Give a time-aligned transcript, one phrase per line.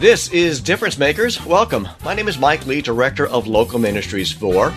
[0.00, 1.44] This is Difference Makers.
[1.44, 1.86] Welcome.
[2.02, 4.72] My name is Mike Lee, Director of Local Ministries for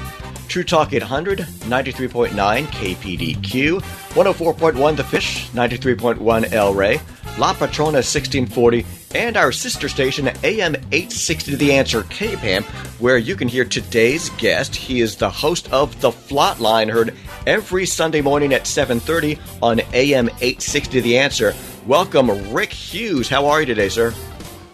[0.50, 2.32] True Talk 800, 93.9
[2.66, 7.00] KPDQ, 104.1 The Fish, 93.1 El Rey,
[7.38, 12.66] La Patrona 1640, and our sister station AM 860 The Answer KPAM,
[13.00, 14.76] where you can hear today's guest.
[14.76, 17.16] He is the host of The Flot Line, heard
[17.48, 21.56] every Sunday morning at 7:30 on AM 860 The Answer.
[21.88, 23.30] Welcome, Rick Hughes.
[23.30, 24.14] How are you today, sir?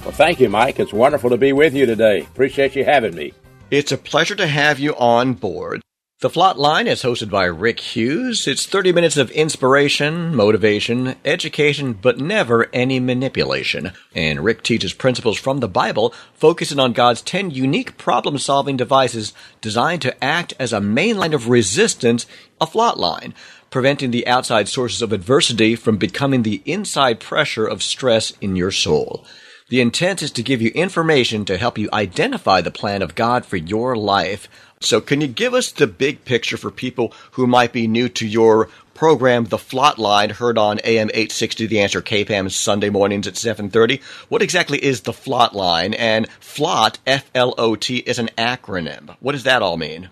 [0.02, 0.80] Well, thank you, Mike.
[0.80, 2.22] It's wonderful to be with you today.
[2.22, 3.34] Appreciate you having me.
[3.70, 5.82] It's a pleasure to have you on board.
[6.22, 8.46] The Flot Line is hosted by Rick Hughes.
[8.48, 13.94] It's 30 minutes of inspiration, motivation, education, but never any manipulation.
[14.14, 19.32] And Rick teaches principles from the Bible, focusing on God's 10 unique problem solving devices
[19.62, 22.26] designed to act as a main line of resistance,
[22.60, 23.34] a flot line,
[23.70, 28.72] preventing the outside sources of adversity from becoming the inside pressure of stress in your
[28.72, 29.26] soul.
[29.70, 33.46] The intent is to give you information to help you identify the plan of God
[33.46, 34.50] for your life.
[34.82, 38.28] So, can you give us the big picture for people who might be new to
[38.28, 43.38] your program, The Flot Line, heard on AM 860 The Answer KPAM Sunday mornings at
[43.38, 44.02] 7:30?
[44.28, 45.94] What exactly is the Flot Line?
[45.94, 49.16] And Flot, F L O T, is an acronym.
[49.20, 50.10] What does that all mean?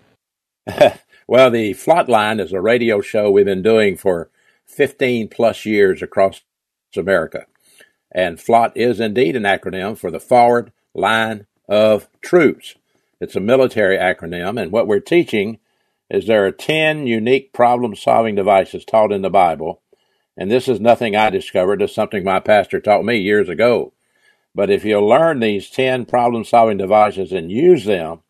[1.27, 4.29] well, the Flot Line is a radio show we've been doing for
[4.67, 6.41] 15 plus years across
[6.95, 7.47] America.
[8.11, 12.75] And FLOT is indeed an acronym for the Forward Line of Troops.
[13.19, 15.59] It's a military acronym, and what we're teaching
[16.09, 19.81] is there are 10 unique problem solving devices taught in the Bible.
[20.37, 23.93] And this is nothing I discovered, it's something my pastor taught me years ago.
[24.55, 28.21] But if you'll learn these 10 problem solving devices and use them,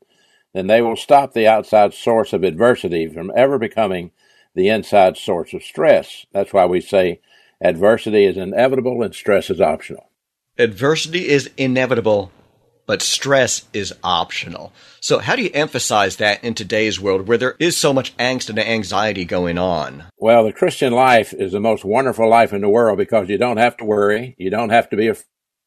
[0.53, 4.11] then they will stop the outside source of adversity from ever becoming
[4.55, 6.25] the inside source of stress.
[6.31, 7.19] That's why we say
[7.59, 10.11] Adversity is inevitable and stress is optional.
[10.59, 12.31] Adversity is inevitable,
[12.85, 14.71] but stress is optional.
[15.01, 18.49] So, how do you emphasize that in today's world where there is so much angst
[18.49, 20.03] and anxiety going on?
[20.17, 23.57] Well, the Christian life is the most wonderful life in the world because you don't
[23.57, 25.11] have to worry, you don't have to be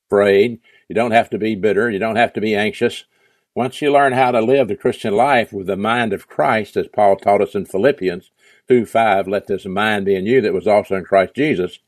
[0.08, 3.04] afraid, you don't have to be bitter, you don't have to be anxious.
[3.60, 6.88] Once you learn how to live the Christian life with the mind of Christ, as
[6.88, 8.30] Paul taught us in Philippians,
[8.68, 11.78] 2 5, let this mind be in you that was also in Christ Jesus,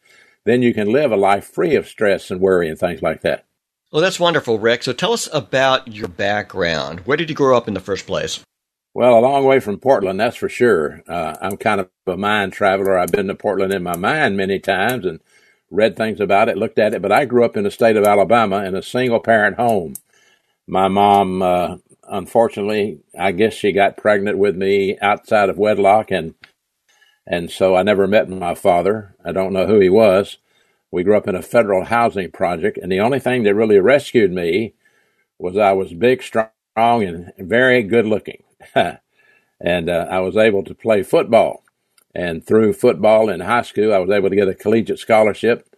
[0.44, 3.46] then you can live a life free of stress and worry and things like that.
[3.90, 4.82] Well, that's wonderful, Rick.
[4.82, 7.00] So tell us about your background.
[7.06, 8.44] Where did you grow up in the first place?
[8.92, 11.02] Well, a long way from Portland, that's for sure.
[11.08, 12.98] Uh, I'm kind of a mind traveler.
[12.98, 15.20] I've been to Portland in my mind many times and
[15.70, 18.04] read things about it, looked at it, but I grew up in the state of
[18.04, 19.94] Alabama in a single parent home.
[20.66, 21.76] My mom, uh,
[22.08, 26.34] unfortunately, I guess she got pregnant with me outside of wedlock and
[27.26, 29.14] and so I never met my father.
[29.24, 30.38] I don't know who he was.
[30.90, 34.32] We grew up in a federal housing project, and the only thing that really rescued
[34.32, 34.74] me
[35.38, 38.42] was I was big, strong, and very good looking.
[39.60, 41.64] and uh, I was able to play football.
[42.14, 45.68] And through football in high school, I was able to get a collegiate scholarship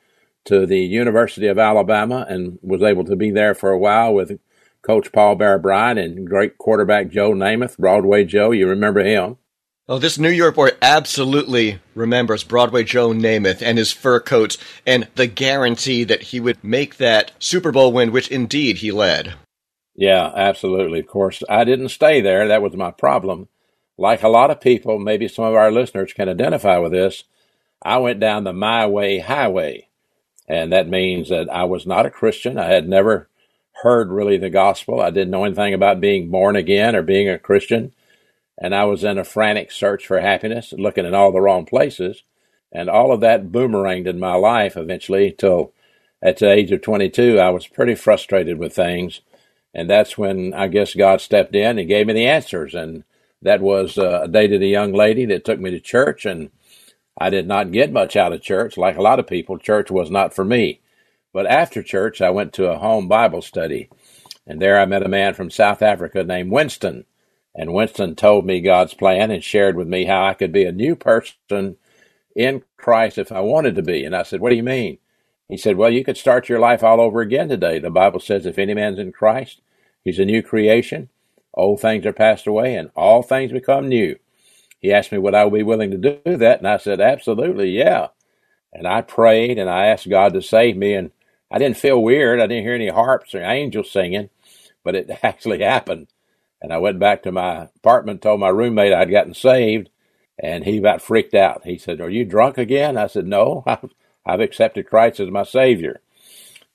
[0.47, 4.39] to the University of Alabama and was able to be there for a while with
[4.84, 8.50] Coach Paul Bear Bryant and great quarterback Joe Namath, Broadway Joe.
[8.50, 9.39] You remember him.
[9.89, 15.09] Oh, this New York boy absolutely remembers Broadway Joe Namath and his fur coats and
[15.15, 19.34] the guarantee that he would make that Super Bowl win, which indeed he led.
[19.94, 21.00] Yeah, absolutely.
[21.00, 22.49] Of course, I didn't stay there.
[22.49, 23.49] That was my problem.
[23.97, 27.25] Like a lot of people, maybe some of our listeners can identify with this.
[27.82, 29.88] I went down the my way highway.
[30.47, 32.58] And that means that I was not a Christian.
[32.58, 33.29] I had never
[33.82, 35.00] heard really the gospel.
[35.00, 37.93] I didn't know anything about being born again or being a Christian
[38.59, 42.23] and I was in a frantic search for happiness, looking in all the wrong places.
[42.73, 45.73] And all of that boomeranged in my life eventually till
[46.23, 49.21] at the age of 22, I was pretty frustrated with things.
[49.75, 52.75] And that's when I guess God stepped in and gave me the answers.
[52.75, 53.05] And
[53.43, 56.50] that was uh, I dated a young lady that took me to church, and
[57.19, 58.77] I did not get much out of church.
[58.79, 60.81] Like a lot of people, church was not for me.
[61.34, 63.90] But after church, I went to a home Bible study.
[64.46, 67.06] And there I met a man from South Africa named Winston
[67.56, 70.72] And Winston told me God's plan and shared with me how I could be a
[70.72, 71.78] new person
[72.36, 74.04] in Christ if I wanted to be.
[74.04, 74.98] And I said, What do you mean?
[75.48, 77.81] He said, Well, you could start your life all over again today.
[77.81, 79.62] The Bible says, If any man's in Christ,
[80.04, 81.10] he's a new creation.
[81.54, 84.19] Old things are passed away, and all things become new.
[84.81, 88.08] He asked me would I be willing to do that, and I said, Absolutely, yeah.
[88.72, 91.12] And I prayed and I asked God to save me, and
[91.55, 92.41] I didn't feel weird.
[92.41, 94.29] I didn't hear any harps or angels singing,
[94.83, 96.09] but it actually happened.
[96.61, 99.89] And I went back to my apartment, told my roommate I'd gotten saved,
[100.37, 101.62] and he about freaked out.
[101.65, 102.97] He said, Are you drunk again?
[102.97, 103.62] I said, No,
[104.27, 106.01] I've accepted Christ as my Savior.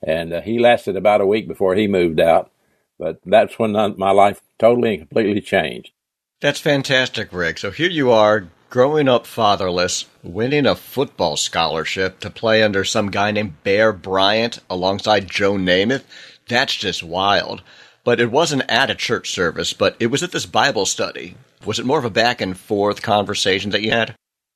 [0.02, 2.50] And uh, he lasted about a week before he moved out.
[2.98, 5.92] But that's when my life totally and completely changed.
[6.40, 7.58] That's fantastic, Rick.
[7.58, 13.10] So here you are, growing up fatherless, winning a football scholarship to play under some
[13.10, 16.04] guy named Bear Bryant alongside Joe Namath.
[16.48, 17.64] That's just wild.
[18.04, 21.36] But it wasn't at a church service, but it was at this Bible study.
[21.66, 24.16] Was it more of a back and forth conversation that you had?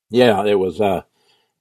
[0.10, 1.02] Yeah, it was uh,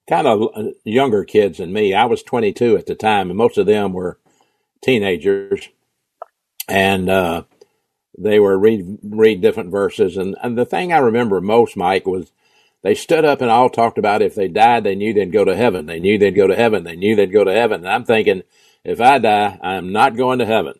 [0.09, 1.95] kind of uh, younger kids than me.
[1.95, 4.19] I was 22 at the time, and most of them were
[4.83, 5.69] teenagers.
[6.69, 7.45] And uh,
[8.17, 10.17] they were read read different verses.
[10.17, 12.31] And, and the thing I remember most, Mike, was
[12.83, 15.57] they stood up and all talked about if they died, they knew they'd go to
[15.57, 15.87] heaven.
[15.87, 16.85] They knew they'd go to heaven.
[16.85, 17.81] They knew they'd go to heaven.
[17.85, 18.43] And I'm thinking,
[18.85, 20.75] if I die, I'm not going to heaven.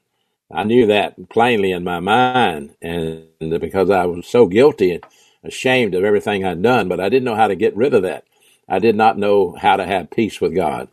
[0.51, 3.27] I knew that plainly in my mind, and
[3.59, 5.05] because I was so guilty and
[5.43, 8.25] ashamed of everything I'd done, but I didn't know how to get rid of that.
[8.69, 10.89] I did not know how to have peace with God.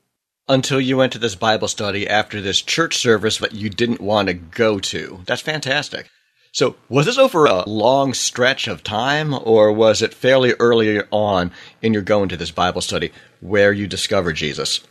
[0.48, 4.30] Until you went to this Bible study after this church service that you didn't want
[4.30, 5.22] to go to.
[5.26, 6.10] That's fantastic.
[6.52, 11.52] So, was this over a long stretch of time, or was it fairly early on
[11.82, 14.82] in your going to this Bible study where you discovered Jesus?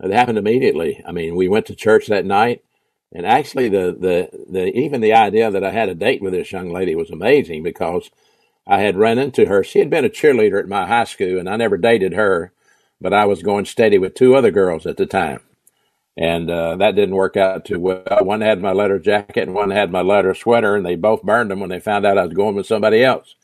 [0.00, 1.02] It happened immediately.
[1.06, 2.64] I mean, we went to church that night,
[3.12, 6.50] and actually, the, the, the even the idea that I had a date with this
[6.50, 8.10] young lady was amazing because
[8.66, 9.62] I had run into her.
[9.62, 12.52] She had been a cheerleader at my high school, and I never dated her,
[13.02, 15.40] but I was going steady with two other girls at the time.
[16.16, 18.04] And uh, that didn't work out too well.
[18.22, 21.50] One had my leather jacket, and one had my leather sweater, and they both burned
[21.50, 23.34] them when they found out I was going with somebody else.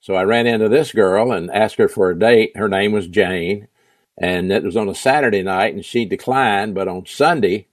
[0.00, 2.56] So I ran into this girl and asked her for a date.
[2.56, 3.68] Her name was Jane,
[4.18, 6.74] and it was on a Saturday night, and she declined.
[6.74, 7.68] But on Sunday,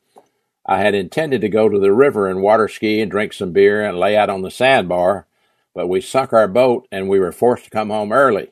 [0.66, 3.84] I had intended to go to the river and water ski and drink some beer
[3.84, 5.28] and lay out on the sandbar
[5.76, 8.50] but we sunk our boat and we were forced to come home early.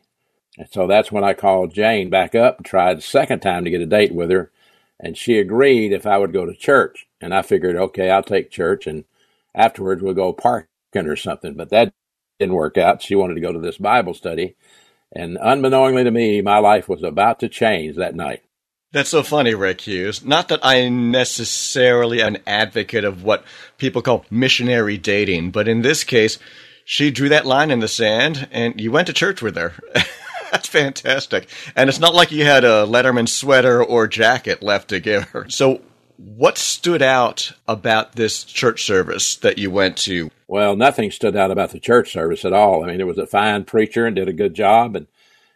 [0.58, 3.72] And so that's when I called Jane back up and tried the second time to
[3.72, 4.52] get a date with her.
[5.00, 7.08] And she agreed if I would go to church.
[7.20, 9.06] And I figured, okay, I'll take church and
[9.56, 11.56] afterwards we'll go parking or something.
[11.56, 11.94] But that
[12.40, 13.02] didn't work out.
[13.02, 14.56] She wanted to go to this Bible study.
[15.12, 18.44] And unbeknowingly to me, my life was about to change that night.
[18.92, 20.24] That's so funny, Rick Hughes.
[20.24, 23.44] Not that I'm necessarily an advocate of what
[23.80, 26.38] people call missionary dating, but in this case,
[26.86, 29.74] she drew that line in the sand, and you went to church with her.
[30.54, 31.48] That's fantastic.
[31.76, 35.50] And it's not like you had a Letterman sweater or jacket left to give her.
[35.50, 35.82] So,
[36.18, 40.30] what stood out about this church service that you went to?
[40.48, 42.84] Well, nothing stood out about the church service at all.
[42.84, 45.08] I mean, it was a fine preacher and did a good job, and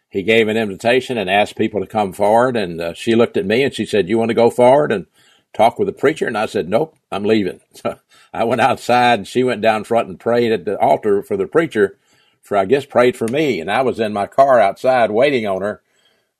[0.08, 2.56] he gave an invitation and asked people to come forward.
[2.56, 5.06] And uh, she looked at me and she said, "You want to go forward and
[5.54, 8.00] talk with the preacher?" And I said, "Nope, I'm leaving." So
[8.34, 11.46] I went outside and she went down front and prayed at the altar for the
[11.46, 11.96] preacher,
[12.48, 13.60] for I guess prayed for me.
[13.60, 15.82] And I was in my car outside waiting on her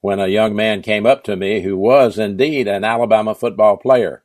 [0.00, 4.22] when a young man came up to me who was indeed an Alabama football player.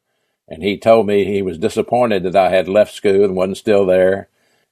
[0.48, 3.86] And he told me he was disappointed that I had left school and wasn't still
[3.86, 4.30] there.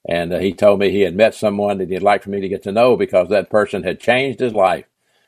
[0.07, 2.49] And uh, he told me he had met someone that he'd like for me to
[2.49, 4.85] get to know because that person had changed his life.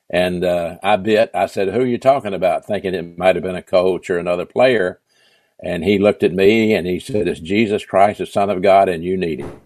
[0.10, 1.32] And uh, I bit.
[1.34, 2.66] I said, Who are you talking about?
[2.66, 5.00] Thinking it might have been a coach or another player.
[5.62, 8.90] And he looked at me and he said, It's Jesus Christ, the Son of God,
[8.90, 9.62] and you need him.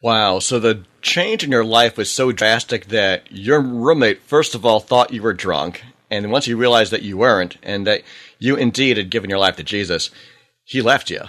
[0.00, 0.38] Wow.
[0.38, 4.80] So the change in your life was so drastic that your roommate, first of all,
[4.80, 5.82] thought you were drunk.
[6.10, 8.02] And once he realized that you weren't and that
[8.38, 10.10] you indeed had given your life to Jesus,
[10.64, 11.22] he left you.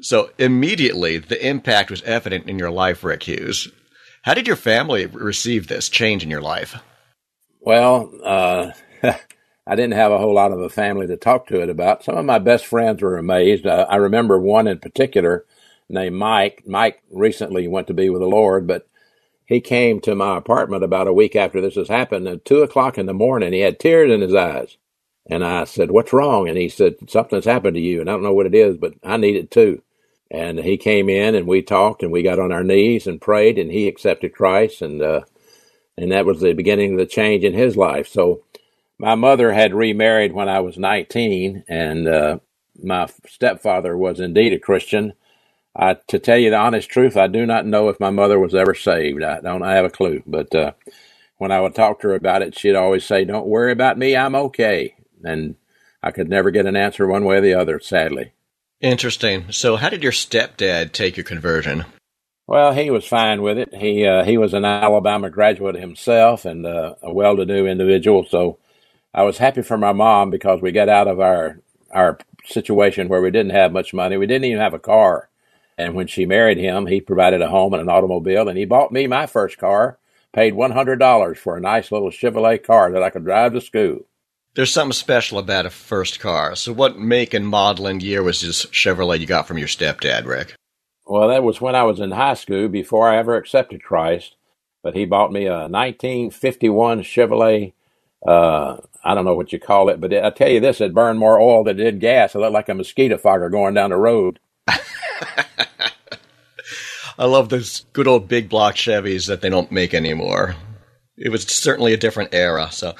[0.00, 3.68] So immediately the impact was evident in your life, Rick Hughes.
[4.22, 6.76] How did your family receive this change in your life?
[7.60, 8.72] Well, uh,
[9.66, 12.04] I didn't have a whole lot of a family to talk to it about.
[12.04, 13.66] Some of my best friends were amazed.
[13.66, 15.44] Uh, I remember one in particular
[15.88, 16.62] named Mike.
[16.66, 18.86] Mike recently went to be with the Lord, but
[19.46, 22.26] he came to my apartment about a week after this has happened.
[22.26, 24.76] At two o'clock in the morning, he had tears in his eyes.
[25.26, 26.48] And I said, What's wrong?
[26.48, 28.00] And he said, Something's happened to you.
[28.00, 29.82] And I don't know what it is, but I need it too.
[30.30, 33.58] And he came in and we talked and we got on our knees and prayed
[33.58, 34.82] and he accepted Christ.
[34.82, 35.22] And, uh,
[35.96, 38.08] and that was the beginning of the change in his life.
[38.08, 38.42] So
[38.98, 42.38] my mother had remarried when I was 19, and uh,
[42.82, 45.14] my stepfather was indeed a Christian.
[45.76, 48.54] I, to tell you the honest truth, I do not know if my mother was
[48.54, 49.22] ever saved.
[49.22, 50.22] I don't I have a clue.
[50.26, 50.72] But uh,
[51.38, 54.16] when I would talk to her about it, she'd always say, "Don't worry about me.
[54.16, 55.56] I'm okay." And
[56.02, 57.80] I could never get an answer one way or the other.
[57.80, 58.32] Sadly.
[58.80, 59.50] Interesting.
[59.50, 61.86] So, how did your stepdad take your conversion?
[62.46, 63.74] Well, he was fine with it.
[63.74, 68.26] He uh, he was an Alabama graduate himself and uh, a well-to-do individual.
[68.28, 68.58] So
[69.14, 71.58] I was happy for my mom because we got out of our
[71.90, 74.16] our situation where we didn't have much money.
[74.16, 75.30] We didn't even have a car.
[75.76, 78.92] And when she married him, he provided a home and an automobile, and he bought
[78.92, 79.98] me my first car.
[80.32, 83.60] Paid one hundred dollars for a nice little Chevrolet car that I could drive to
[83.60, 84.00] school.
[84.54, 86.54] There's something special about a first car.
[86.54, 90.26] So, what make and model and year was this Chevrolet you got from your stepdad,
[90.26, 90.54] Rick?
[91.06, 94.36] Well, that was when I was in high school before I ever accepted Christ.
[94.82, 97.72] But he bought me a 1951 Chevrolet.
[98.26, 100.94] Uh, I don't know what you call it, but it, I tell you this: it
[100.94, 102.34] burned more oil than it did gas.
[102.34, 104.38] It looked like a mosquito fogger going down the road.
[107.18, 110.56] I love those good old big block Chevys that they don't make anymore.
[111.16, 112.70] It was certainly a different era.
[112.72, 112.94] So,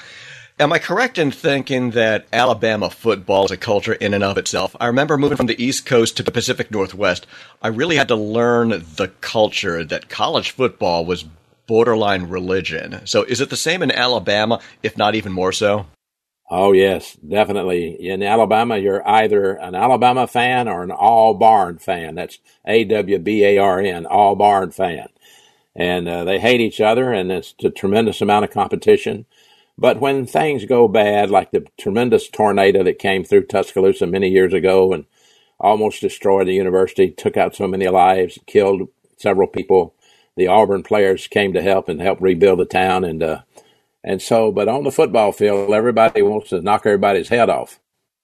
[0.57, 4.73] Am I correct in thinking that Alabama football is a culture in and of itself?
[4.79, 7.27] I remember moving from the East Coast to the Pacific Northwest.
[7.61, 11.25] I really had to learn the culture that college football was
[11.67, 13.01] borderline religion.
[13.03, 15.87] So is it the same in Alabama, if not even more so?
[16.49, 17.89] Oh, yes, definitely.
[18.07, 22.15] In Alabama, you're either an Alabama fan or an All Barn fan.
[22.15, 25.07] That's A W B A R N, All Barn fan.
[25.75, 29.25] And uh, they hate each other, and it's a tremendous amount of competition.
[29.77, 34.53] But when things go bad, like the tremendous tornado that came through Tuscaloosa many years
[34.53, 35.05] ago and
[35.59, 39.95] almost destroyed the university, took out so many lives, killed several people,
[40.37, 43.03] the Auburn players came to help and help rebuild the town.
[43.03, 43.41] And uh,
[44.05, 47.79] and so, but on the football field, everybody wants to knock everybody's head off.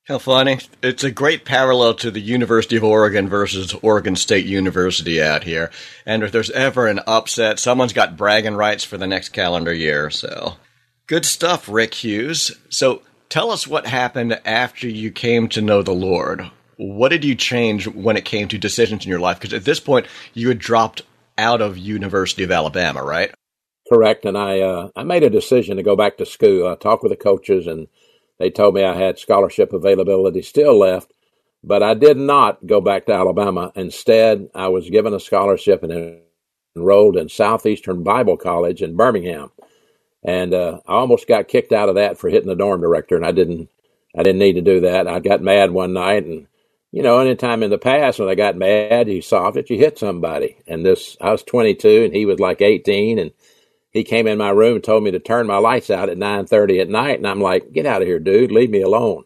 [0.08, 0.60] How funny.
[0.82, 5.70] It's a great parallel to the University of Oregon versus Oregon State University out here.
[6.06, 10.10] And if there's ever an upset, someone's got bragging rights for the next calendar year.
[10.10, 10.56] So
[11.12, 12.58] Good stuff, Rick Hughes.
[12.70, 16.50] So tell us what happened after you came to know the Lord.
[16.78, 19.38] What did you change when it came to decisions in your life?
[19.38, 21.02] Because at this point, you had dropped
[21.38, 23.34] out of University of Alabama, right?
[23.92, 24.26] Correct.
[24.26, 26.68] And I uh, I made a decision to go back to school.
[26.68, 27.88] I talked with the coaches, and
[28.40, 31.14] they told me I had scholarship availability still left,
[31.64, 33.72] but I did not go back to Alabama.
[33.76, 36.22] Instead, I was given a scholarship and
[36.76, 39.52] enrolled in Southeastern Bible College in Birmingham
[40.24, 43.26] and uh, I almost got kicked out of that for hitting the dorm director, and
[43.26, 43.70] I didn't.
[44.18, 45.08] I didn't need to do that.
[45.08, 46.48] I got mad one night, and
[46.92, 49.70] you know, anytime in the past when I got mad, you solved it.
[49.70, 53.32] You hit somebody, and this I was 22, and he was like 18, and
[53.92, 56.82] he came in my room and told me to turn my lights out at 9:30
[56.82, 58.52] at night, and I'm like, "Get out of here, dude!
[58.52, 59.24] Leave me alone."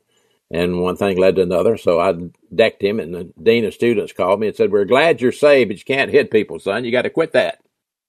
[0.52, 2.14] And one thing led to another, so I
[2.54, 5.70] decked him, and the dean of students called me and said, "We're glad you're saved,
[5.70, 6.86] but you can't hit people, son.
[6.86, 7.60] You got to quit that."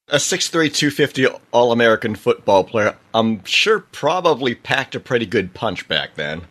[0.08, 6.14] a 6'3", 250 All-American football player, I'm sure probably packed a pretty good punch back
[6.14, 6.42] then.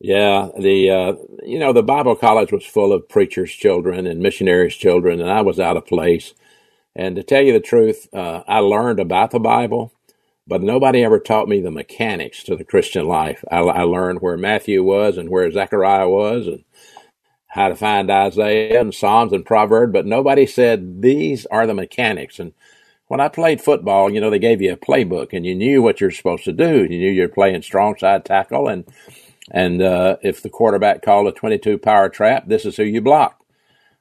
[0.00, 1.12] Yeah, the uh,
[1.44, 5.40] you know the Bible college was full of preachers' children and missionaries' children, and I
[5.40, 6.34] was out of place.
[6.96, 9.92] And to tell you the truth, uh, I learned about the Bible,
[10.46, 13.44] but nobody ever taught me the mechanics to the Christian life.
[13.50, 16.64] I, I learned where Matthew was and where Zechariah was, and
[17.54, 22.40] how to find Isaiah and Psalms and Proverbs, but nobody said these are the mechanics.
[22.40, 22.52] And
[23.06, 26.00] when I played football, you know, they gave you a playbook and you knew what
[26.00, 26.82] you're supposed to do.
[26.82, 28.84] You knew you're playing strong side tackle and
[29.50, 33.43] and uh, if the quarterback called a 22 power trap, this is who you block.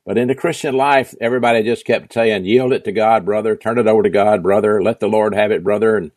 [0.05, 3.77] But in the Christian life, everybody just kept saying, yield it to God, brother, turn
[3.77, 5.95] it over to God, brother, let the Lord have it, brother.
[5.95, 6.11] And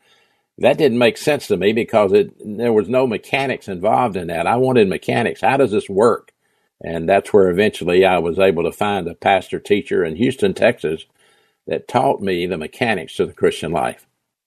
[0.59, 4.47] that didn't make sense to me because it there was no mechanics involved in that.
[4.47, 5.41] I wanted mechanics.
[5.41, 6.33] How does this work?
[6.81, 11.07] And that's where eventually I was able to find a pastor teacher in Houston, Texas,
[11.67, 14.07] that taught me the mechanics of the Christian life.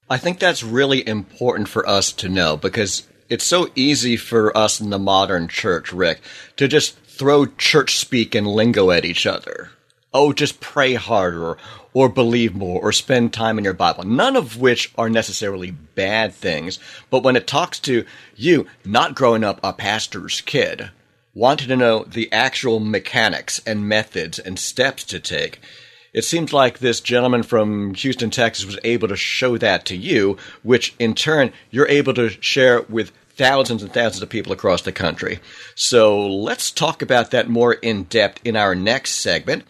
[0.10, 4.82] I think that's really important for us to know because it's so easy for us
[4.82, 6.22] in the modern church, Rick,
[6.58, 9.70] to just throw church speak and lingo at each other.
[10.14, 11.58] Oh, just pray harder
[11.94, 14.06] or believe more or spend time in your Bible.
[14.06, 16.80] None of which are necessarily bad things.
[17.10, 18.06] But when it talks to
[18.38, 20.92] you not growing up a pastor's kid,
[21.34, 25.60] wanting to know the actual mechanics and methods and steps to take,
[26.14, 30.38] it seems like this gentleman from Houston, Texas was able to show that to you,
[30.64, 34.92] which in turn you're able to share with thousands and thousands of people across the
[34.92, 35.40] country.
[35.74, 39.64] So let's talk about that more in depth in our next segment.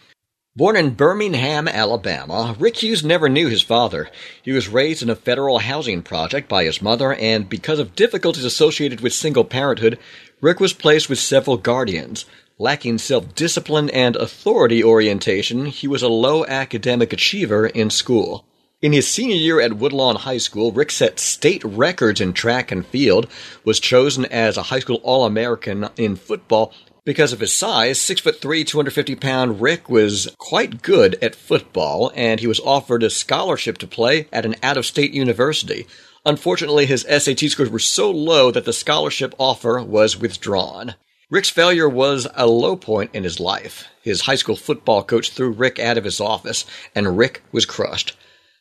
[0.56, 4.10] Born in Birmingham, Alabama, Rick Hughes never knew his father.
[4.42, 8.44] He was raised in a federal housing project by his mother, and because of difficulties
[8.44, 10.00] associated with single parenthood,
[10.42, 12.26] Rick was placed with several guardians.
[12.58, 18.46] Lacking self discipline and authority orientation, he was a low academic achiever in school.
[18.82, 22.88] In his senior year at Woodlawn High School, Rick set state records in track and
[22.88, 23.28] field,
[23.66, 26.74] was chosen as a high school All American in football.
[27.04, 32.14] Because of his size, 6 foot 3, 250 pound Rick was quite good at football,
[32.16, 35.86] and he was offered a scholarship to play at an out of state university.
[36.26, 40.96] Unfortunately, his SAT scores were so low that the scholarship offer was withdrawn.
[41.30, 43.90] Rick's failure was a low point in his life.
[44.02, 48.16] His high school football coach threw Rick out of his office, and Rick was crushed.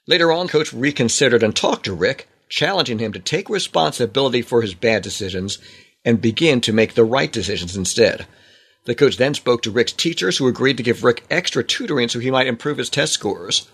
[0.09, 4.73] Later on, Coach reconsidered and talked to Rick, challenging him to take responsibility for his
[4.73, 5.59] bad decisions
[6.03, 8.27] and begin to make the right decisions instead.
[8.87, 12.21] The coach then spoke to Rick's teachers, who agreed to give Rick extra tutoring so
[12.21, 13.69] he might improve his test scores.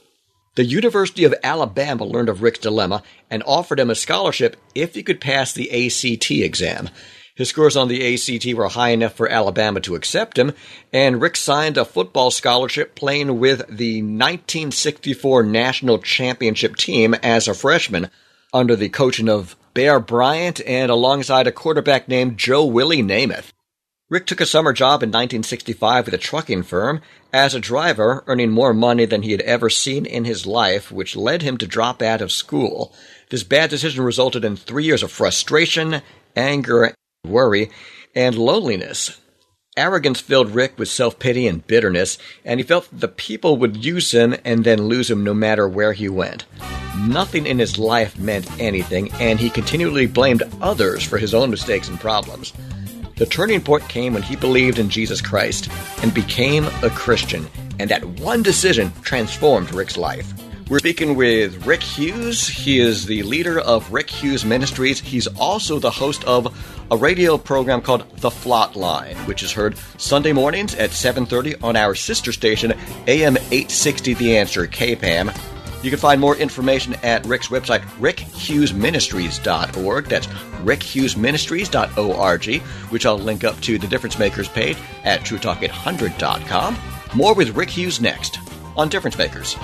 [0.57, 5.05] The University of Alabama learned of Rick's dilemma and offered him a scholarship if he
[5.05, 6.91] could pass the ACT exam.
[7.37, 10.53] His scores on the ACT were high enough for Alabama to accept him,
[10.93, 17.55] and Rick signed a football scholarship playing with the 1964 National Championship team as a
[17.55, 18.09] freshman
[18.53, 23.53] under the coaching of Bear Bryant and alongside a quarterback named Joe Willie Namath.
[24.09, 27.01] Rick took a summer job in 1965 with a trucking firm
[27.33, 31.17] as a driver, earning more money than he had ever seen in his life, which
[31.17, 32.95] led him to drop out of school.
[33.31, 36.01] This bad decision resulted in three years of frustration,
[36.37, 37.71] anger, worry,
[38.15, 39.21] and loneliness.
[39.77, 43.85] Arrogance filled Rick with self pity and bitterness, and he felt that the people would
[43.85, 46.45] use him and then lose him no matter where he went.
[47.01, 51.89] Nothing in his life meant anything, and he continually blamed others for his own mistakes
[51.89, 52.53] and problems.
[53.17, 55.69] The turning point came when he believed in Jesus Christ
[56.03, 57.49] and became a Christian,
[57.81, 60.33] and that one decision transformed Rick's life.
[60.67, 62.49] We're speaking with Rick Hughes.
[62.49, 64.99] He is the leader of Rick Hughes Ministries.
[64.99, 66.59] He's also the host of
[66.91, 71.77] a radio program called The Flot Line, which is heard Sunday mornings at 7:30 on
[71.77, 72.73] our sister station
[73.07, 75.39] AM 860 The Answer KPAM.
[75.83, 80.07] You can find more information at Rick's website, rickhughesministries.org.
[80.07, 86.79] That's rickhughesministries.org, which I'll link up to the Difference Makers page at truetalk800.com.
[87.13, 88.39] More with Rick Hughes next
[88.77, 89.57] on Difference Makers.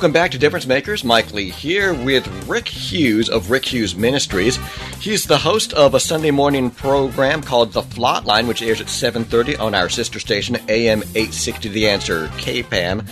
[0.00, 1.04] Welcome back to Difference Makers.
[1.04, 4.58] Mike Lee here with Rick Hughes of Rick Hughes Ministries.
[4.98, 8.88] He's the host of a Sunday morning program called The Flot Line, which airs at
[8.88, 13.06] 7:30 on our sister station AM 860 The Answer KPAM.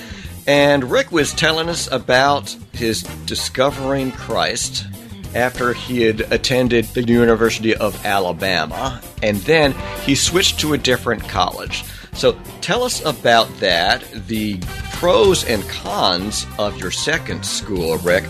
[0.46, 4.86] And Rick was telling us about his discovering Christ
[5.34, 9.74] after he had attended the University of Alabama, and then
[10.06, 11.84] he switched to a different college.
[12.14, 14.58] So tell us about that, the
[14.98, 18.24] pros and cons of your second school, Rick,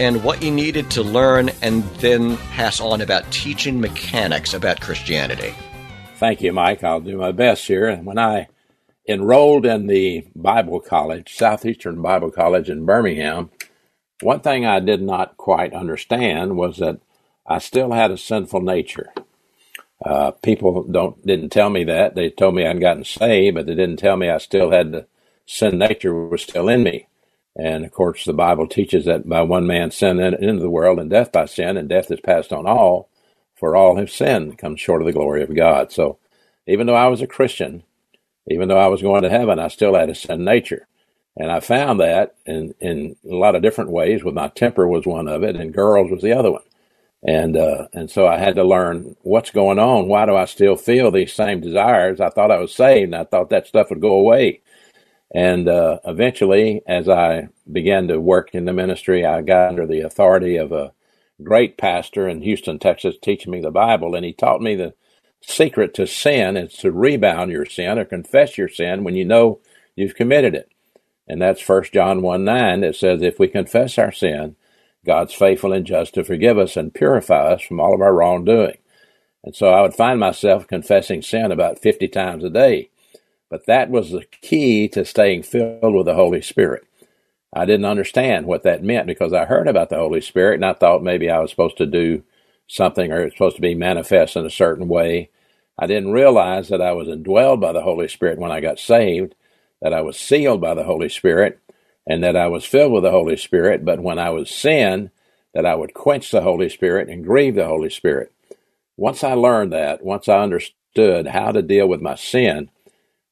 [0.00, 5.54] and what you needed to learn and then pass on about teaching mechanics about Christianity.
[6.14, 6.82] Thank you, Mike.
[6.82, 7.94] I'll do my best here.
[7.94, 8.48] When I
[9.06, 13.50] enrolled in the Bible College, Southeastern Bible College in Birmingham,
[14.22, 17.02] one thing I did not quite understand was that
[17.46, 19.12] I still had a sinful nature.
[20.02, 22.14] Uh, people don't didn't tell me that.
[22.14, 25.06] They told me I'd gotten saved, but they didn't tell me I still had the
[25.48, 27.08] sin nature was still in me.
[27.56, 31.10] And of course, the Bible teaches that by one man sin into the world, and
[31.10, 33.08] death by sin, and death is passed on all,
[33.56, 35.90] for all have sinned, come short of the glory of God.
[35.90, 36.18] So,
[36.66, 37.82] even though I was a Christian,
[38.46, 40.86] even though I was going to heaven, I still had a sin nature.
[41.36, 44.22] And I found that in, in a lot of different ways.
[44.22, 46.62] With my temper was one of it, and girls was the other one.
[47.22, 50.08] And uh, and so I had to learn what's going on.
[50.08, 52.20] Why do I still feel these same desires?
[52.20, 54.60] I thought I was saved, and I thought that stuff would go away.
[55.34, 60.00] And uh, eventually, as I began to work in the ministry, I got under the
[60.00, 60.92] authority of a
[61.42, 64.14] great pastor in Houston, Texas, teaching me the Bible.
[64.14, 64.94] And he taught me the
[65.40, 69.60] secret to sin is to rebound your sin or confess your sin when you know
[69.94, 70.70] you've committed it.
[71.28, 74.56] And that's First John 1 9 that says, If we confess our sin,
[75.04, 78.78] God's faithful and just to forgive us and purify us from all of our wrongdoing.
[79.44, 82.90] And so I would find myself confessing sin about 50 times a day.
[83.50, 86.84] But that was the key to staying filled with the Holy Spirit.
[87.52, 90.74] I didn't understand what that meant because I heard about the Holy Spirit and I
[90.74, 92.22] thought maybe I was supposed to do
[92.66, 95.30] something or it's supposed to be manifest in a certain way.
[95.78, 99.34] I didn't realize that I was indwelled by the Holy Spirit when I got saved,
[99.80, 101.58] that I was sealed by the Holy Spirit,
[102.06, 103.84] and that I was filled with the Holy Spirit.
[103.84, 105.10] But when I was sin,
[105.54, 108.32] that I would quench the Holy Spirit and grieve the Holy Spirit.
[108.96, 112.70] Once I learned that, once I understood understood how to deal with my sin,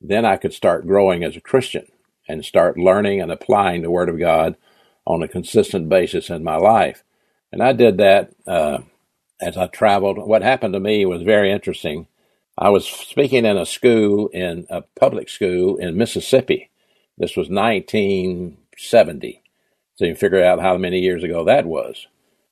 [0.00, 1.87] then I could start growing as a Christian
[2.28, 4.56] and start learning and applying the Word of God
[5.06, 7.02] on a consistent basis in my life.
[7.52, 8.78] And I did that uh,
[9.40, 10.18] as I traveled.
[10.18, 12.09] What happened to me was very interesting.
[12.59, 16.70] I was speaking in a school, in a public school in Mississippi.
[17.18, 19.42] This was 1970.
[19.96, 22.06] So you can figure out how many years ago that was.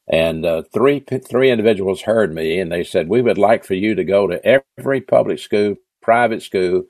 [0.09, 3.95] And uh, three three individuals heard me, and they said, "We would like for you
[3.95, 6.85] to go to every public school, private school,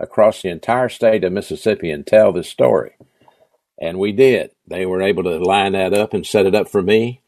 [0.00, 2.92] across the entire state of Mississippi and tell this story."
[3.80, 4.50] And we did.
[4.66, 7.20] They were able to line that up and set it up for me.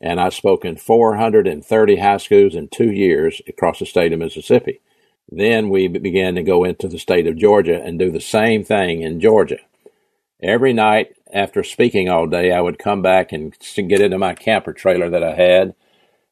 [0.00, 4.80] And I spoke in 430 high schools in two years across the state of Mississippi.
[5.30, 9.02] Then we began to go into the state of Georgia and do the same thing
[9.02, 9.58] in Georgia.
[10.42, 14.72] Every night after speaking all day, I would come back and get into my camper
[14.72, 15.74] trailer that I had,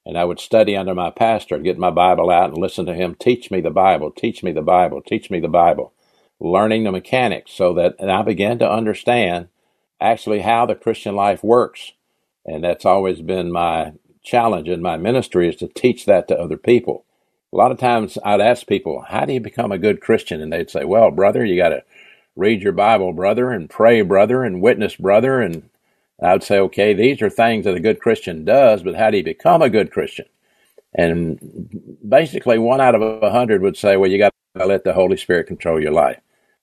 [0.08, 2.94] and I would study under my pastor, and get my Bible out and listen to
[2.94, 5.92] him teach me the Bible, teach me the Bible, teach me the Bible,
[6.40, 9.48] learning the mechanics so that and I began to understand
[10.00, 11.92] actually how the Christian life works.
[12.46, 13.92] And that's always been my
[14.24, 17.04] challenge in my ministry is to teach that to other people.
[17.52, 20.40] A lot of times I'd ask people, how do you become a good Christian?
[20.40, 21.84] And they'd say, well, brother, you got to
[22.34, 25.42] read your Bible, brother, and pray, brother, and witness, brother.
[25.42, 25.68] And
[26.22, 29.18] I would say, okay, these are things that a good Christian does, but how do
[29.18, 30.26] you become a good Christian?
[30.94, 31.38] And
[32.07, 35.16] basically, one out of a hundred would say, well, you got to let the Holy
[35.16, 36.20] Spirit control your life.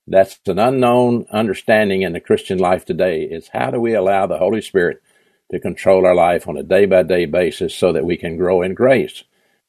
[0.07, 4.37] That's an unknown understanding in the Christian life today is how do we allow the
[4.37, 5.01] Holy Spirit
[5.51, 8.61] to control our life on a day by day basis so that we can grow
[8.61, 9.23] in grace.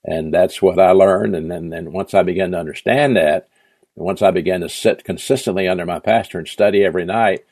[0.04, 1.34] And that's what I learned.
[1.34, 3.48] And then, once I began to understand that,
[3.94, 7.44] once I began to sit consistently under my pastor and study every night,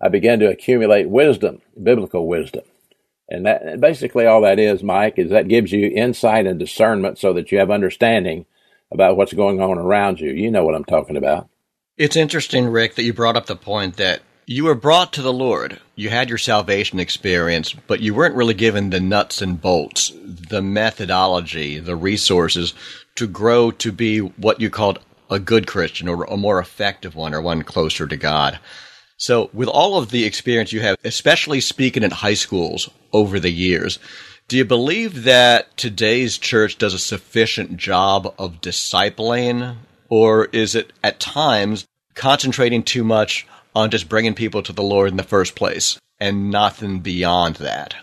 [0.00, 2.62] I began to accumulate wisdom, biblical wisdom.
[3.28, 7.32] And that basically all that is, Mike, is that gives you insight and discernment so
[7.34, 8.46] that you have understanding
[8.92, 10.30] about what's going on around you.
[10.30, 11.48] You know what I'm talking about.
[11.96, 15.32] It's interesting, Rick, that you brought up the point that you were brought to the
[15.32, 15.78] Lord.
[15.94, 20.60] You had your salvation experience, but you weren't really given the nuts and bolts, the
[20.60, 22.74] methodology, the resources
[23.14, 24.98] to grow to be what you called
[25.30, 28.58] a good Christian or a more effective one or one closer to God.
[29.20, 33.50] So, with all of the experience you have, especially speaking at high schools over the
[33.50, 33.98] years,
[34.48, 39.76] do you believe that today's church does a sufficient job of discipling,
[40.08, 45.10] or is it at times concentrating too much on just bringing people to the Lord
[45.10, 47.94] in the first place and nothing beyond that?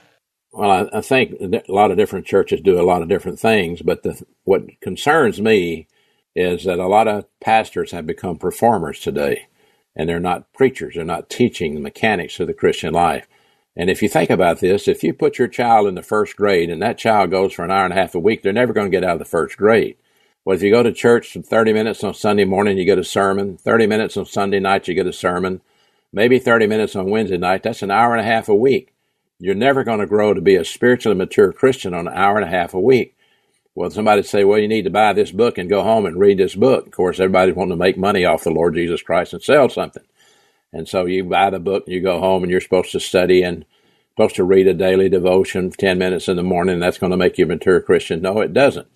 [0.54, 3.82] Well, I, I, think a lot of different churches do a lot of different things,
[3.82, 5.88] but the, what concerns me
[6.36, 9.48] is that a lot of pastors have become performers today,
[9.98, 10.94] and they're not preachers.
[10.96, 13.28] They're not teaching the mechanics of the Christian life.
[13.76, 16.70] And if you think about this, if you put your child in the first grade
[16.70, 18.90] and that child goes for an hour and a half a week, they're never going
[18.90, 19.98] to get out of the first grade.
[20.46, 23.04] Well, if you go to church for 30 minutes on Sunday morning, you get a
[23.04, 23.58] sermon.
[23.58, 25.62] 30 minutes on Sunday night, you get a sermon.
[26.14, 27.64] Maybe 30 minutes on Wednesday night.
[27.64, 28.94] That's an hour and a half a week.
[29.40, 32.46] You're never going to grow to be a spiritually mature Christian on an hour and
[32.46, 33.17] a half a week.
[33.78, 36.40] Well, somebody say, well, you need to buy this book and go home and read
[36.40, 36.88] this book.
[36.88, 40.04] Of course, everybody's wanting to make money off the Lord Jesus Christ and sell something.
[40.74, 43.44] And so you buy the book and you go home and you're supposed to study
[43.44, 43.66] and
[44.12, 46.80] supposed to read a daily devotion 10 minutes in the morning.
[46.80, 48.22] that's going to make you a mature Christian.
[48.22, 48.88] No, it doesn't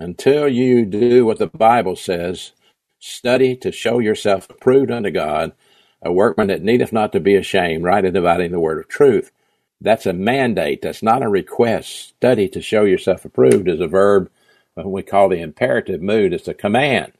[0.00, 2.52] until you do what the Bible says,
[2.98, 5.52] study to show yourself approved unto God,
[6.02, 9.30] a workman that needeth not to be ashamed, right rightly dividing the word of truth.
[9.80, 10.82] That's a mandate.
[10.82, 12.08] That's not a request.
[12.16, 14.30] Study to show yourself approved is a verb
[14.78, 16.32] uh, we call the imperative mood.
[16.32, 17.12] It's a command.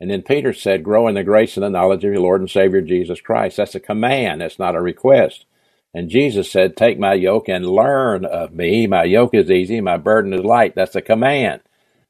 [0.00, 2.50] And then Peter said, grow in the grace and the knowledge of your Lord and
[2.50, 3.56] Savior Jesus Christ.
[3.56, 4.40] That's a command.
[4.40, 5.44] That's not a request.
[5.92, 8.86] And Jesus said, take my yoke and learn of me.
[8.86, 9.80] My yoke is easy.
[9.80, 10.74] My burden is light.
[10.74, 11.62] That's a command.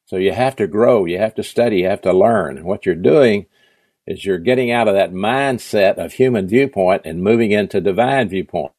[0.07, 2.65] So you have to grow, you have to study, you have to learn.
[2.65, 3.47] What you're doing
[4.07, 8.73] is you're getting out of that mindset of human viewpoint and moving into divine viewpoint.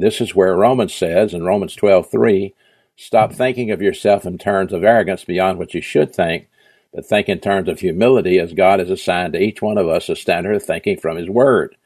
[0.00, 2.54] This is where Romans says in Romans 12:3,
[2.96, 6.48] stop thinking of yourself in terms of arrogance beyond what you should think,
[6.94, 10.08] but think in terms of humility as God has assigned to each one of us
[10.08, 11.76] a standard of thinking from his word.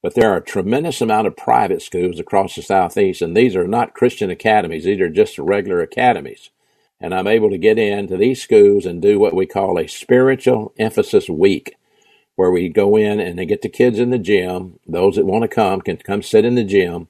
[0.02, 3.66] But there are a tremendous amount of private schools across the southeast, and these are
[3.66, 6.50] not Christian academies; these are just regular academies.
[7.00, 10.74] And I'm able to get into these schools and do what we call a spiritual
[10.78, 11.76] emphasis week
[12.36, 14.78] where we go in and they get the kids in the gym.
[14.86, 17.08] Those that want to come can come sit in the gym,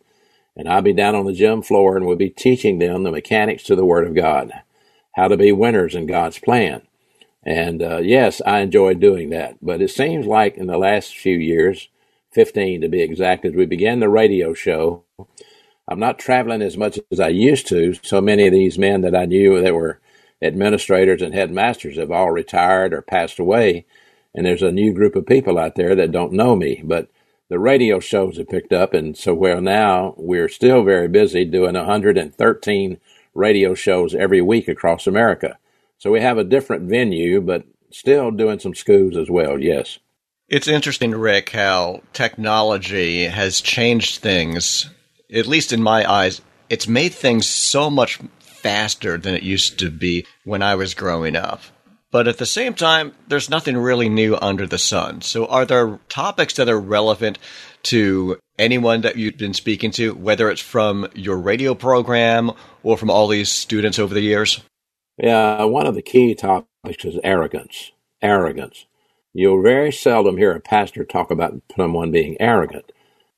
[0.57, 3.63] and I'd be down on the gym floor and we'll be teaching them the mechanics
[3.65, 4.53] to the Word of God,
[5.17, 6.83] how to be winners in God's plan.
[7.45, 9.57] And uh, yes, I enjoyed doing that.
[9.61, 11.89] But it seems like in the last few years,
[12.33, 15.05] 15 to be exact, as we began the radio show,
[15.87, 17.95] I'm not traveling as much as I used to.
[18.03, 20.01] So many of these men that I knew that were
[20.43, 23.85] administrators and headmasters have all retired or passed away
[24.35, 27.09] and there's a new group of people out there that don't know me, but
[27.55, 31.75] the radio shows have picked up, and so well now we're still very busy doing
[31.75, 33.01] 113
[33.33, 35.57] radio shows every week across America.
[35.99, 39.57] So we have a different venue, but still doing some schools as well.
[39.57, 40.01] Yes.
[40.49, 44.91] It's interesting, Rick, how technology has changed things.
[45.33, 49.93] At least in my eyes, it's made things so much faster than it used to
[49.93, 51.61] be when I was growing up.
[52.15, 55.21] But at the same time, there's nothing really new under the sun.
[55.23, 57.41] So are there topics that are relevant
[57.91, 62.53] to anyone that you've been speaking to, whether it's from your radio program
[62.85, 64.61] or from all these students over the years?
[65.19, 67.91] Yeah, one of the key topics is arrogance.
[68.23, 68.87] Arrogance.
[69.33, 72.93] You'll very seldom hear a pastor talk about someone being arrogant,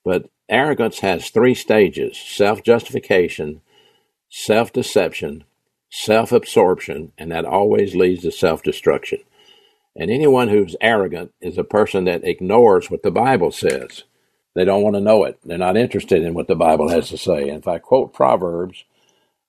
[0.04, 3.62] but arrogance has three stages self justification,
[4.28, 5.45] self deception,
[5.90, 9.20] self absorption, and that always leads to self destruction.
[9.96, 14.05] And anyone who's arrogant is a person that ignores what the Bible says.
[14.55, 15.38] They don't want to know it.
[15.44, 17.49] They're not interested in what the Bible has to say.
[17.49, 18.85] And if I quote Proverbs,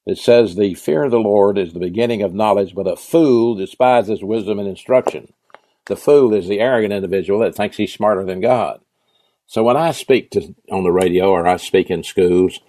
[0.05, 3.55] it says, The fear of the Lord is the beginning of knowledge, but a fool
[3.55, 5.33] despises wisdom and instruction.
[5.85, 8.81] The fool is the arrogant individual that thinks he's smarter than God.
[9.47, 12.59] So when I speak to, on the radio or I speak in schools,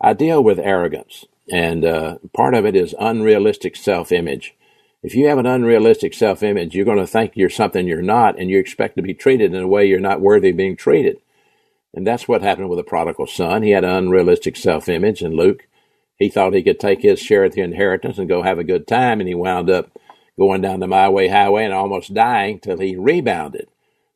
[0.00, 1.24] I deal with arrogance.
[1.50, 4.54] And uh, part of it is unrealistic self image.
[5.02, 8.38] If you have an unrealistic self image, you're going to think you're something you're not,
[8.38, 11.18] and you expect to be treated in a way you're not worthy of being treated.
[11.94, 13.62] And that's what happened with the prodigal son.
[13.62, 15.68] He had an unrealistic self image, and Luke,
[16.16, 18.86] he thought he could take his share of the inheritance and go have a good
[18.88, 19.90] time, and he wound up
[20.38, 23.68] going down the my way highway and almost dying till he rebounded,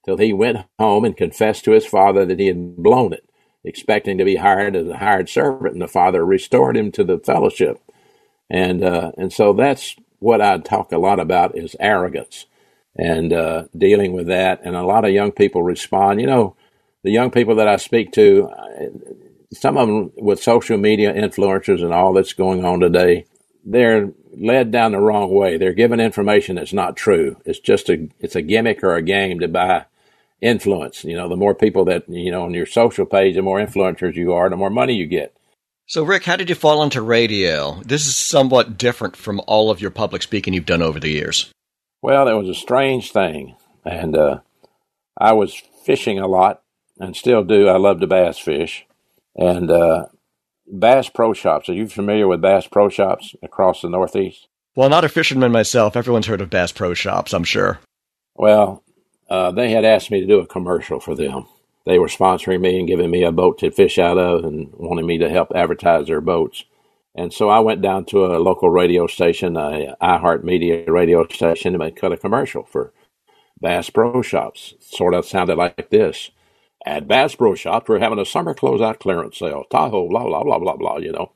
[0.05, 3.30] till he went home and confessed to his father that he had blown it
[3.65, 7.19] expecting to be hired as a hired servant, and the Father restored him to the
[7.19, 7.81] fellowship.
[8.49, 12.47] And uh, and so that's what I talk a lot about is arrogance
[12.97, 14.61] and uh, dealing with that.
[14.65, 16.21] And a lot of young people respond.
[16.21, 16.57] You know,
[17.03, 18.51] the young people that I speak to,
[19.53, 23.27] some of them with social media influencers and all that's going on today,
[23.65, 25.57] they're led down the wrong way.
[25.57, 27.37] They're given information that's not true.
[27.45, 29.87] It's just a it's a gimmick or a game to buy
[30.41, 31.05] influence.
[31.05, 34.15] You know, the more people that, you know, on your social page, the more influencers
[34.15, 35.37] you are, the more money you get.
[35.87, 37.81] So, Rick, how did you fall into radio?
[37.85, 41.51] This is somewhat different from all of your public speaking you've done over the years.
[42.01, 43.57] Well, it was a strange thing.
[43.85, 44.41] And uh,
[45.19, 46.63] I was fishing a lot
[46.99, 47.69] and still do.
[47.69, 48.87] I love to bass fish.
[49.35, 50.07] And uh,
[50.67, 54.47] Bass Pro Shops, are you familiar with Bass Pro Shops across the Northeast?
[54.77, 55.97] Well, not a fisherman myself.
[55.97, 57.81] Everyone's heard of Bass Pro Shops, I'm sure.
[58.35, 58.85] Well,
[59.31, 61.47] uh, they had asked me to do a commercial for them.
[61.87, 65.07] They were sponsoring me and giving me a boat to fish out of and wanting
[65.07, 66.65] me to help advertise their boats.
[67.15, 71.83] And so I went down to a local radio station, a iHeartMedia radio station, and
[71.83, 72.93] I cut a commercial for
[73.61, 74.75] Bass Pro Shops.
[74.81, 76.31] Sort of sounded like this.
[76.87, 79.65] At Bass Pro Shops, we're having a summer closeout clearance sale.
[79.71, 81.33] Tahoe, blah, blah, blah, blah, blah, you know.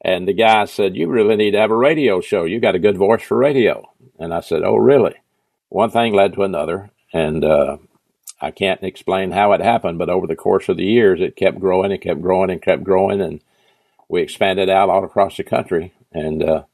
[0.00, 2.44] And the guy said, You really need to have a radio show.
[2.44, 3.90] You got a good voice for radio.
[4.18, 5.14] And I said, Oh, really?
[5.68, 6.90] One thing led to another.
[7.16, 7.78] And uh,
[8.42, 11.58] I can't explain how it happened, but over the course of the years, it kept
[11.58, 13.22] growing and kept growing and kept growing.
[13.22, 13.40] And
[14.06, 15.94] we expanded out all across the country.
[16.12, 16.64] And uh,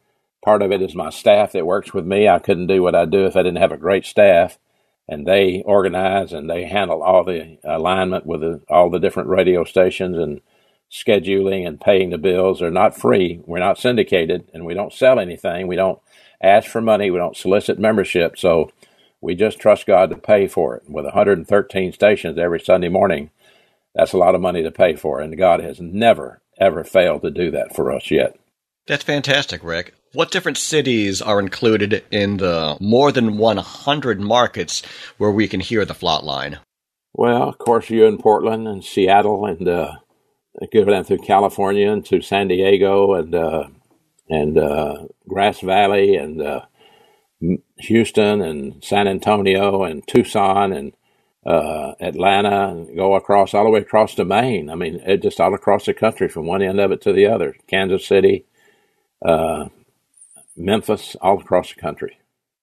[0.44, 2.26] part of it is my staff that works with me.
[2.28, 4.59] I couldn't do what I do if I didn't have a great staff.
[5.09, 9.62] And they organize and they handle all the alignment with the, all the different radio
[9.62, 10.40] stations and
[10.90, 13.40] scheduling and paying the bills They're not free.
[13.46, 15.68] We're not syndicated and we don't sell anything.
[15.68, 16.00] We don't
[16.42, 17.12] ask for money.
[17.12, 18.37] We don't solicit membership.
[18.37, 18.72] So
[19.22, 20.82] we just trust God to pay for it.
[20.88, 23.30] With 113 stations every Sunday morning,
[23.94, 25.20] that's a lot of money to pay for.
[25.20, 28.37] And God has never, ever failed to do that for us yet.
[28.88, 29.94] That's fantastic, Rick.
[30.12, 34.82] What different cities are included in the more than 100 markets
[35.16, 36.58] where we can hear the Flot Line?
[37.14, 39.92] Well, of course, you're in Portland and Seattle and uh,
[40.72, 43.68] go down through California and to San Diego and uh,
[44.28, 46.62] and uh, Grass Valley and uh,
[47.85, 50.92] Houston and San Antonio and Tucson and
[51.45, 54.71] uh, Atlanta and go across all the way across to Maine.
[54.71, 57.27] I mean, it just all across the country from one end of it to the
[57.27, 57.57] other.
[57.66, 58.45] Kansas City,
[59.25, 59.68] uh,
[60.57, 62.18] Memphis, all across the country.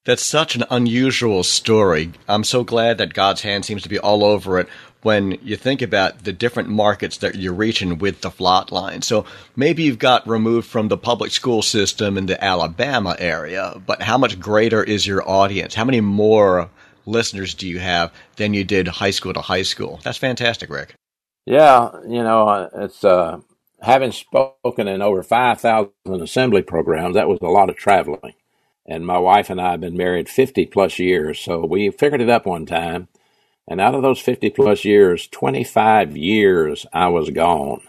[0.06, 2.12] That's such an unusual story.
[2.28, 4.70] I'm so glad that God's hand seems to be all over it
[5.02, 9.02] when you think about the different markets that you're reaching with the Flot Line.
[9.02, 14.02] So maybe you've got removed from the public school system in the Alabama area, but
[14.02, 15.74] how much greater is your audience?
[15.74, 16.70] How many more
[17.06, 20.00] listeners do you have than you did high school to high school?
[20.04, 20.96] That's fantastic, Rick.
[21.46, 23.40] Yeah, you know, it's uh,
[23.82, 28.34] having spoken in over 5,000 assembly programs, that was a lot of traveling.
[28.86, 32.30] And my wife and I have been married 50 plus years, so we figured it
[32.30, 33.08] up one time
[33.70, 37.82] and out of those 50 plus years, 25 years I was gone,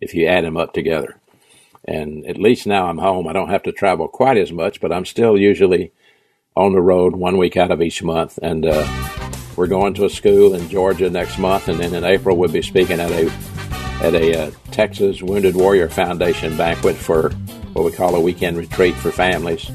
[0.00, 1.16] if you add them up together.
[1.84, 3.28] And at least now I'm home.
[3.28, 5.92] I don't have to travel quite as much, but I'm still usually
[6.56, 8.38] on the road one week out of each month.
[8.42, 8.86] And uh,
[9.54, 12.62] we're going to a school in Georgia next month, and then in April we'll be
[12.62, 13.30] speaking at a
[14.02, 17.30] at a uh, Texas Wounded Warrior Foundation banquet for
[17.74, 19.70] what we call a weekend retreat for families.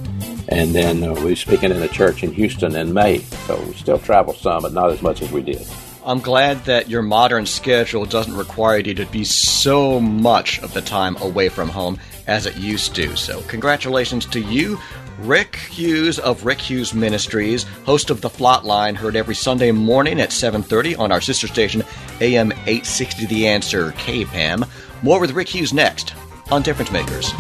[0.50, 3.20] And then uh, we are speaking in a church in Houston in May.
[3.20, 5.66] So we still travel some, but not as much as we did.
[6.06, 10.82] I'm glad that your modern schedule doesn't require you to be so much of the
[10.82, 13.16] time away from home as it used to.
[13.18, 14.80] So, congratulations to you,
[15.20, 20.20] Rick Hughes of Rick Hughes Ministries, host of the Flot Line, heard every Sunday morning
[20.20, 21.84] at 7:30 on our sister station
[22.22, 24.68] AM 860 The Answer KPAM.
[25.02, 26.14] More with Rick Hughes next
[26.52, 27.32] on Difference Makers.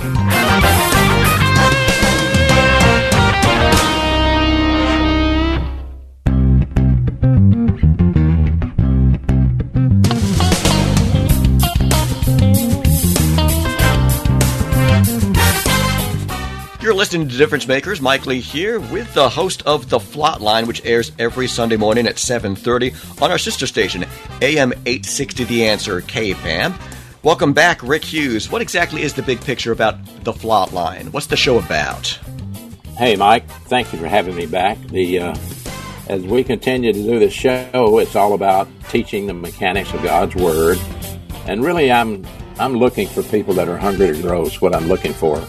[17.05, 18.01] Listening to Difference Makers.
[18.01, 22.07] Mike Lee here with the host of The Flot Line, which airs every Sunday morning
[22.07, 24.05] at 7.30 on our sister station,
[24.41, 26.73] AM 860 The Answer, KPAM.
[27.21, 28.49] Welcome back, Rick Hughes.
[28.49, 31.11] What exactly is the big picture about The Flot Line?
[31.11, 32.07] What's the show about?
[32.97, 33.47] Hey, Mike.
[33.67, 34.79] Thank you for having me back.
[34.87, 35.35] The uh,
[36.07, 40.33] As we continue to do this show, it's all about teaching the mechanics of God's
[40.33, 40.79] Word.
[41.45, 42.25] And really, I'm,
[42.57, 45.39] I'm looking for people that are hungry to grow is what I'm looking for.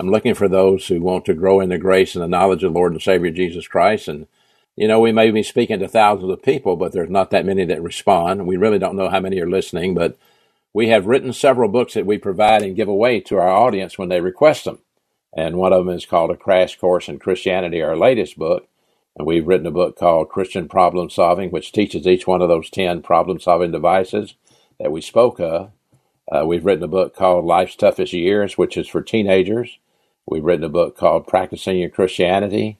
[0.00, 2.72] I'm looking for those who want to grow in the grace and the knowledge of
[2.72, 4.08] Lord and Savior Jesus Christ.
[4.08, 4.28] And,
[4.74, 7.66] you know, we may be speaking to thousands of people, but there's not that many
[7.66, 8.46] that respond.
[8.46, 10.16] We really don't know how many are listening, but
[10.72, 14.08] we have written several books that we provide and give away to our audience when
[14.08, 14.78] they request them.
[15.36, 18.68] And one of them is called A Crash Course in Christianity, our latest book.
[19.18, 22.70] And we've written a book called Christian Problem Solving, which teaches each one of those
[22.70, 24.32] 10 problem solving devices
[24.78, 25.72] that we spoke of.
[26.32, 29.76] Uh, we've written a book called Life's Toughest Years, which is for teenagers.
[30.30, 32.78] We've written a book called Practicing Your Christianity.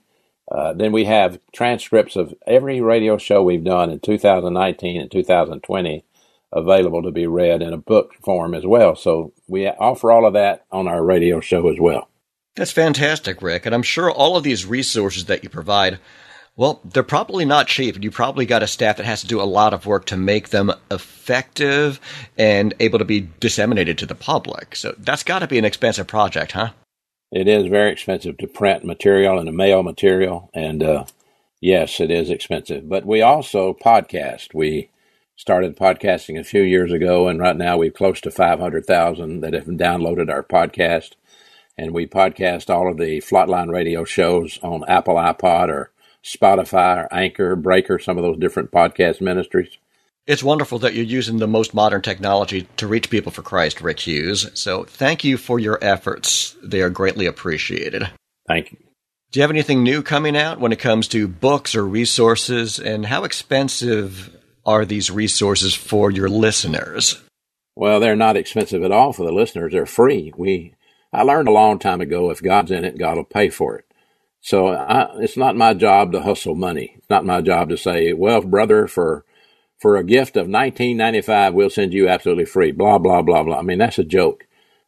[0.50, 6.04] Uh, then we have transcripts of every radio show we've done in 2019 and 2020
[6.52, 8.96] available to be read in a book form as well.
[8.96, 12.08] So we offer all of that on our radio show as well.
[12.56, 13.66] That's fantastic, Rick.
[13.66, 15.98] And I'm sure all of these resources that you provide,
[16.56, 17.94] well, they're probably not cheap.
[17.94, 20.16] And you probably got a staff that has to do a lot of work to
[20.16, 22.00] make them effective
[22.36, 24.74] and able to be disseminated to the public.
[24.74, 26.70] So that's got to be an expensive project, huh?
[27.32, 31.04] It is very expensive to print material and to mail material, and uh,
[31.60, 32.88] yes, it is expensive.
[32.88, 34.52] But we also podcast.
[34.52, 34.90] We
[35.36, 39.66] started podcasting a few years ago, and right now we've close to 500,000 that have
[39.66, 41.12] downloaded our podcast.
[41.78, 47.04] And we podcast all of the Flot Line radio shows on Apple iPod or Spotify
[47.04, 49.78] or Anchor, Breaker, some of those different podcast ministries.
[50.26, 54.00] It's wonderful that you're using the most modern technology to reach people for Christ, Rick
[54.00, 54.50] Hughes.
[54.54, 56.56] So thank you for your efforts.
[56.62, 58.08] They are greatly appreciated.
[58.46, 58.78] Thank you.
[59.32, 62.78] Do you have anything new coming out when it comes to books or resources?
[62.78, 67.20] And how expensive are these resources for your listeners?
[67.76, 69.72] Well, they're not expensive at all for the listeners.
[69.72, 70.32] They're free.
[70.36, 70.74] We,
[71.12, 73.84] I learned a long time ago if God's in it, God will pay for it.
[74.40, 76.94] So I, it's not my job to hustle money.
[76.98, 79.24] It's not my job to say, well, brother, for
[79.80, 82.70] for a gift of 19.95 we'll send you absolutely free.
[82.70, 83.58] Blah blah blah blah.
[83.58, 84.46] I mean that's a joke.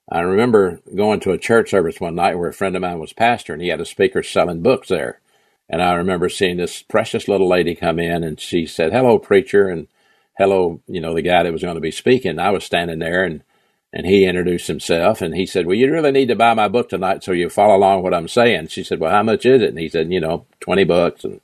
[0.09, 3.14] I remember going to a church service one night where a friend of mine was
[3.14, 5.20] pastor and he had a speaker selling books there.
[5.68, 9.68] And i remember seeing this precious little lady come in and she said hello preacher
[9.68, 9.88] and
[10.36, 12.38] hello you know the guy that was going to be speaking.
[12.38, 13.43] I was standing there and
[13.95, 16.90] and he introduced himself and he said well you really need to buy my book
[16.90, 18.66] tonight so you follow along what i'm saying.
[18.66, 19.70] She said well how much is it?
[19.70, 21.40] And he said you know 20 bucks and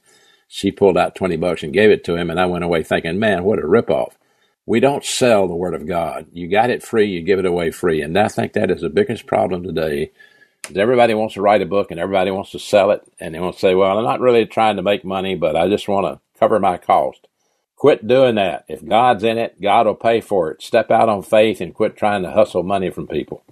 [0.48, 2.30] she pulled out 20 bucks and gave it to him.
[2.30, 4.14] And I went away thinking, man, what a ripoff.
[4.66, 6.26] We don't sell the Word of God.
[6.32, 8.02] You got it free, you give it away free.
[8.02, 10.10] And I think that is the biggest problem today.
[10.68, 13.02] Is everybody wants to write a book and everybody wants to sell it.
[13.20, 15.68] And they want to say, well, I'm not really trying to make money, but I
[15.68, 17.28] just want to cover my cost.
[17.76, 18.64] Quit doing that.
[18.68, 20.62] If God's in it, God will pay for it.
[20.62, 23.44] Step out on faith and quit trying to hustle money from people.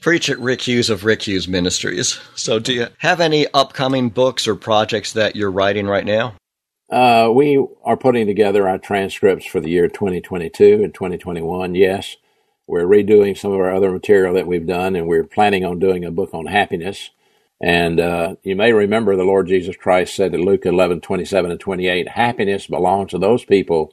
[0.00, 2.18] Preach at Rick Hughes of Rick Hughes Ministries.
[2.34, 6.36] So, do you have any upcoming books or projects that you're writing right now?
[6.90, 11.74] Uh, we are putting together our transcripts for the year 2022 and 2021.
[11.74, 12.16] Yes,
[12.66, 16.06] we're redoing some of our other material that we've done, and we're planning on doing
[16.06, 17.10] a book on happiness.
[17.60, 21.60] And uh, you may remember the Lord Jesus Christ said in Luke 11, 27 and
[21.60, 23.92] 28, happiness belongs to those people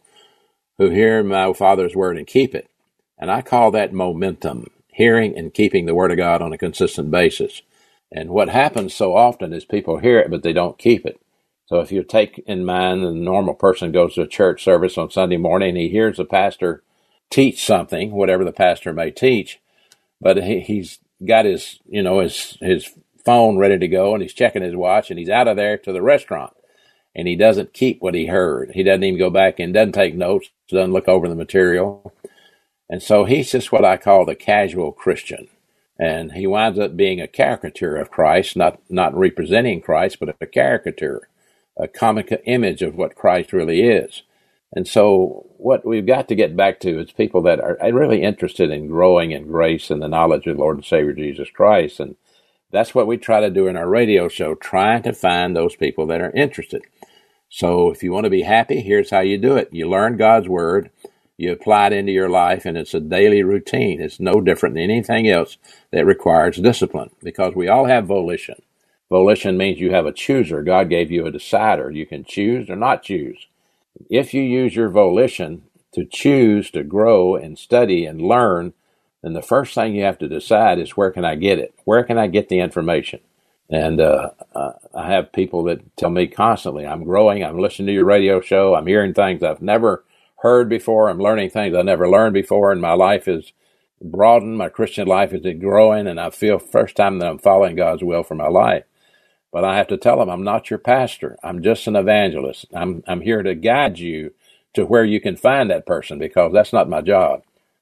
[0.78, 2.70] who hear my Father's word and keep it.
[3.18, 7.12] And I call that momentum, hearing and keeping the word of God on a consistent
[7.12, 7.62] basis.
[8.12, 11.22] And what happens so often is people hear it, but they don't keep it.
[11.68, 15.12] So if you take in mind the normal person goes to a church service on
[15.12, 16.84] Sunday morning he hears the pastor
[17.30, 19.60] teach something, whatever the pastor may teach,
[20.22, 22.90] but he, he's got his, you know, his, his
[23.26, 25.94] phone ready to go and he's checking his watch and he's out of there to
[25.94, 26.54] the restaurant
[27.16, 28.72] and he doesn't keep what he heard.
[28.74, 32.14] He doesn't even go back and doesn't take notes, doesn't look over the material.
[32.90, 35.48] And so he's just what I call the casual Christian.
[36.00, 40.46] And he winds up being a caricature of Christ, not, not representing Christ, but a
[40.46, 41.28] caricature
[41.78, 44.24] a comic image of what Christ really is.
[44.74, 48.70] And so, what we've got to get back to is people that are really interested
[48.70, 52.00] in growing in grace and the knowledge of Lord and Savior Jesus Christ.
[52.00, 52.16] And
[52.72, 56.06] that's what we try to do in our radio show, trying to find those people
[56.08, 56.82] that are interested.
[57.50, 60.50] So, if you want to be happy, here's how you do it you learn God's
[60.50, 60.90] Word,
[61.38, 64.02] you apply it into your life, and it's a daily routine.
[64.02, 65.58] It's no different than anything else
[65.92, 68.62] that requires discipline because we all have volition.
[69.10, 70.64] Volition means you have a chooser.
[70.64, 71.92] God gave you a decider.
[71.92, 73.48] You can choose or not choose.
[74.10, 75.64] If you use your volition
[75.94, 78.74] to choose to grow and study and learn,
[79.22, 81.74] then the first thing you have to decide is where can I get it?
[81.86, 83.20] Where can I get the information?
[83.70, 87.94] And uh, uh, I have people that tell me constantly, I'm growing, I'm listening to
[87.94, 90.04] your radio show, I'm hearing things I've never
[90.40, 93.54] heard before, I'm learning things I never learned before, and my life is
[94.02, 98.04] broadened, my Christian life is growing, and I feel first time that I'm following God's
[98.04, 98.84] will for my life.
[99.52, 101.38] But I have to tell them, I'm not your pastor.
[101.44, 102.66] I'm just an evangelist.
[102.74, 104.34] I'm, I'm here to guide you
[104.74, 107.42] to where you can find that person because that's not my job.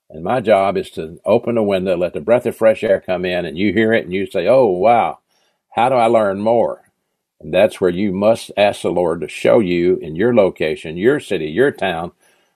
[0.09, 3.25] And my job is to open a window, let the breath of fresh air come
[3.25, 5.19] in, and you hear it and you say, Oh, wow,
[5.75, 6.83] how do I learn more?
[7.41, 11.19] And that's where you must ask the Lord to show you in your location, your
[11.19, 12.13] city, your town,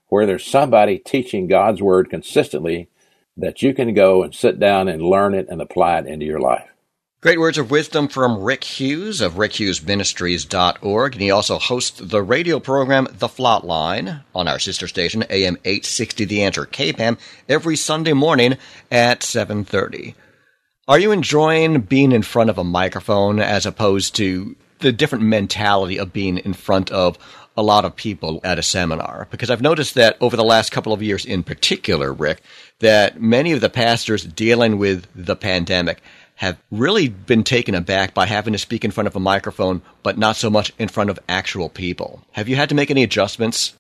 [0.10, 2.90] where there's somebody teaching God's word consistently
[3.38, 6.40] that you can go and sit down and learn it and apply it into your
[6.42, 6.68] life.
[7.22, 11.14] Great words of wisdom from Rick Hughes of rickhughesministries.org.
[11.14, 15.58] And he also hosts the radio program The Flot Line on our sister station, AM
[15.66, 17.18] 860 The Answer, KPAM,
[17.50, 18.58] every Sunday morning
[18.90, 20.16] at 730.
[20.88, 26.00] Are you enjoying being in front of a microphone as opposed to the different mentality
[26.00, 27.18] of being in front of
[27.60, 29.28] a lot of people at a seminar?
[29.30, 32.42] Because I've noticed that over the last couple of years in particular, Rick,
[32.80, 36.02] that many of the pastors dealing with the pandemic–
[36.40, 40.18] have really been taken aback by having to speak in front of a microphone, but
[40.18, 42.24] not so much in front of actual people.
[42.32, 43.74] Have you had to make any adjustments?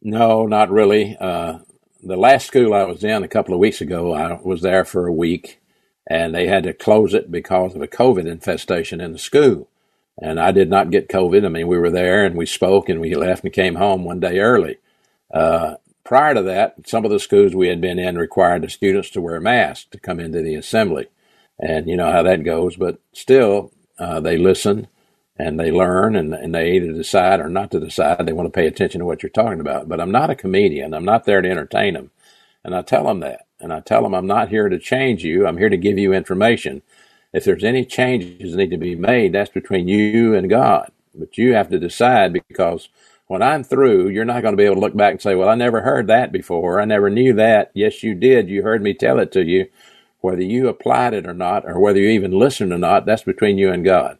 [0.00, 1.18] No, not really.
[1.20, 1.58] Uh,
[2.02, 5.06] the last school I was in a couple of weeks ago, I was there for
[5.06, 5.60] a week,
[6.08, 9.68] and they had to close it because of a COVID infestation in the school.
[10.20, 11.44] And I did not get COVID.
[11.44, 14.20] I mean, we were there and we spoke and we left and came home one
[14.20, 14.78] day early.
[15.32, 19.10] Uh, prior to that, some of the schools we had been in required the students
[19.10, 21.06] to wear masks to come into the assembly
[21.58, 22.76] and you know how that goes.
[22.76, 24.88] But still, uh, they listen
[25.36, 28.26] and they learn, and, and they either decide or not to decide.
[28.26, 29.88] They want to pay attention to what you're talking about.
[29.88, 30.94] But I'm not a comedian.
[30.94, 32.10] I'm not there to entertain them,
[32.64, 33.46] and I tell them that.
[33.60, 35.46] And I tell them I'm not here to change you.
[35.46, 36.82] I'm here to give you information.
[37.32, 40.90] If there's any changes need to be made, that's between you and God.
[41.14, 42.88] But you have to decide because
[43.26, 45.48] when I'm through, you're not going to be able to look back and say, Well,
[45.48, 46.80] I never heard that before.
[46.80, 47.70] I never knew that.
[47.74, 48.48] Yes, you did.
[48.48, 49.66] You heard me tell it to you.
[50.20, 53.56] Whether you applied it or not, or whether you even listened or not, that's between
[53.56, 54.18] you and God.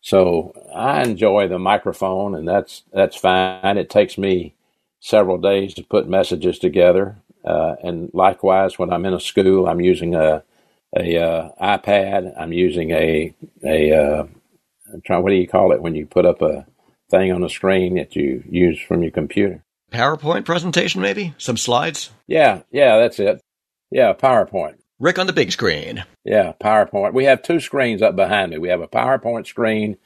[0.00, 3.76] So I enjoy the microphone, and that's that's fine.
[3.76, 4.54] It takes me
[5.00, 7.16] several days to put messages together.
[7.44, 10.42] Uh, and likewise, when I'm in a school, I'm using a
[10.96, 12.32] a uh, iPad.
[12.38, 13.34] I'm using a
[13.64, 14.26] a uh,
[15.04, 16.66] trying, what do you call it when you put up a
[17.10, 19.62] thing on the screen that you use from your computer?
[19.92, 22.10] PowerPoint presentation, maybe some slides.
[22.26, 23.40] Yeah, yeah, that's it.
[23.90, 24.76] Yeah, PowerPoint.
[24.98, 26.04] Rick on the big screen.
[26.24, 27.12] Yeah, PowerPoint.
[27.12, 28.58] We have two screens up behind me.
[28.58, 29.96] We have a PowerPoint screen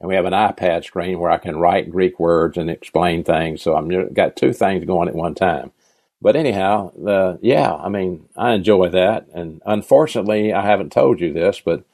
[0.00, 3.62] and we have an iPad screen where I can write Greek words and explain things.
[3.62, 5.72] So I've got two things going at one time.
[6.20, 9.28] But anyhow, the, yeah, I mean, I enjoy that.
[9.32, 11.84] And unfortunately, I haven't told you this, but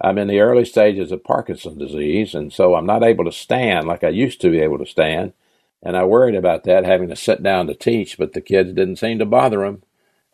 [0.00, 2.34] I'm in the early stages of Parkinson's disease.
[2.34, 5.34] And so I'm not able to stand like I used to be able to stand.
[5.82, 8.96] And I worried about that, having to sit down to teach, but the kids didn't
[8.96, 9.82] seem to bother them.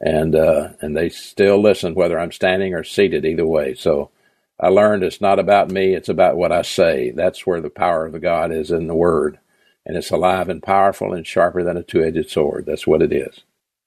[0.01, 3.75] And, uh, and they still listen whether I'm standing or seated either way.
[3.75, 4.11] So,
[4.61, 7.11] I learned it's not about me, it's about what I say.
[7.11, 9.39] That's where the power of the God is in the Word.
[9.91, 12.65] And it's alive and powerful and sharper than a two edged sword.
[12.65, 13.41] That's what it is.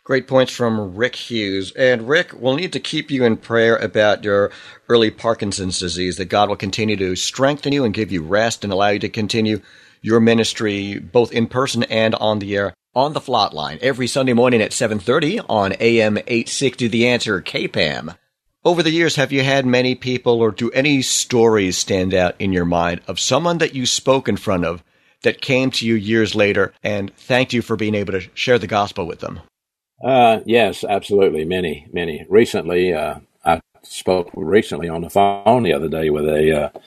[0.04, 1.72] Great points from Rick Hughes.
[1.78, 4.52] And Rick, we'll need to keep you in prayer about your
[4.90, 8.74] early Parkinson's disease, that God will continue to strengthen you and give you rest and
[8.74, 9.62] allow you to continue
[10.02, 14.34] your ministry both in person and on the air on the Flot Line every Sunday
[14.34, 18.18] morning at 7:30 on AM 860 The Answer KPAM.
[18.66, 22.52] Over the years, have you had many people or do any stories stand out in
[22.52, 24.84] your mind of someone that you spoke in front of
[25.24, 28.68] that came to you years later and thanked you for being able to share the
[28.68, 29.40] gospel with them?
[30.04, 31.46] Uh, yes, absolutely.
[31.46, 32.26] Many, many.
[32.30, 36.80] Recently, uh, I spoke recently on the phone the other day with a uh,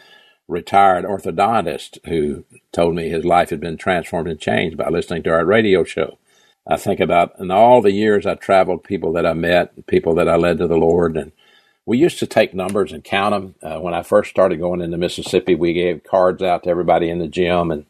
[0.49, 5.31] retired orthodontist who told me his life had been transformed and changed by listening to
[5.31, 6.19] our radio show.
[6.69, 10.29] I think about in all the years I traveled, people that I met, people that
[10.29, 11.33] I led to the Lord, and
[11.87, 13.55] we used to take numbers and count them.
[13.63, 17.21] Uh, when I first started going into Mississippi, we gave cards out to everybody in
[17.21, 17.87] the gym and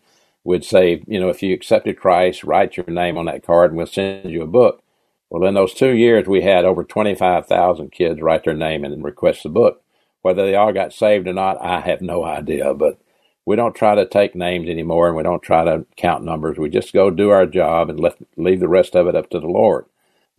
[0.47, 3.77] we'd say, you know, if you accepted Christ, write your name on that card and
[3.77, 4.81] we'll send you a book.
[5.29, 9.43] Well, in those two years, we had over 25,000 kids write their name and request
[9.43, 9.83] the book.
[10.23, 12.75] Whether they all got saved or not, I have no idea.
[12.75, 13.01] But
[13.45, 16.59] we don't try to take names anymore and we don't try to count numbers.
[16.59, 19.41] We just go do our job and let, leave the rest of it up to
[19.41, 19.87] the Lord.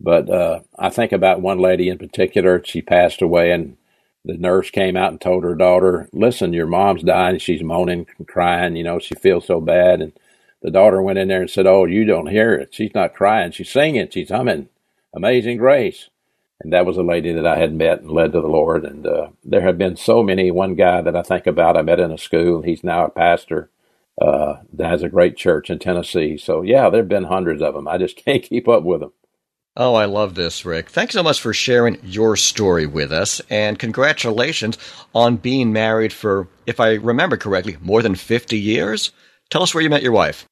[0.00, 2.62] But uh, I think about one lady in particular.
[2.64, 3.76] She passed away, and
[4.24, 7.38] the nurse came out and told her daughter, "Listen, your mom's dying.
[7.38, 8.76] She's moaning and crying.
[8.76, 10.12] You know, she feels so bad." And
[10.62, 12.74] the daughter went in there and said, "Oh, you don't hear it.
[12.74, 13.52] She's not crying.
[13.52, 14.08] She's singing.
[14.10, 14.68] She's humming.
[15.14, 16.08] Amazing Grace."
[16.60, 18.84] And that was a lady that I had met and led to the Lord.
[18.84, 20.50] And uh, there have been so many.
[20.50, 22.62] One guy that I think about, I met in a school.
[22.62, 23.70] He's now a pastor.
[24.20, 26.36] Uh, that has a great church in Tennessee.
[26.36, 27.86] So yeah, there have been hundreds of them.
[27.86, 29.12] I just can't keep up with them.
[29.80, 30.90] Oh, I love this, Rick.
[30.90, 34.76] Thanks so much for sharing your story with us, and congratulations
[35.14, 39.12] on being married for, if I remember correctly, more than 50 years.
[39.50, 40.46] Tell us where you met your wife.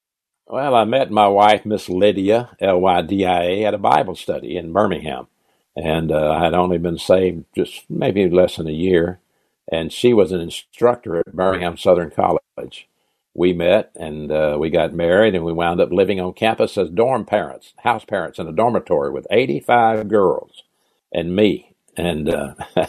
[0.47, 4.15] Well, I met my wife, Miss Lydia, L Y D I A, at a Bible
[4.15, 5.27] study in Birmingham.
[5.75, 9.19] And uh, I had only been saved just maybe less than a year.
[9.69, 12.87] And she was an instructor at Birmingham Southern College
[13.37, 16.89] we met and uh, we got married and we wound up living on campus as
[16.89, 20.63] dorm parents, house parents in a dormitory with 85 girls
[21.13, 21.75] and me.
[21.95, 22.55] And uh,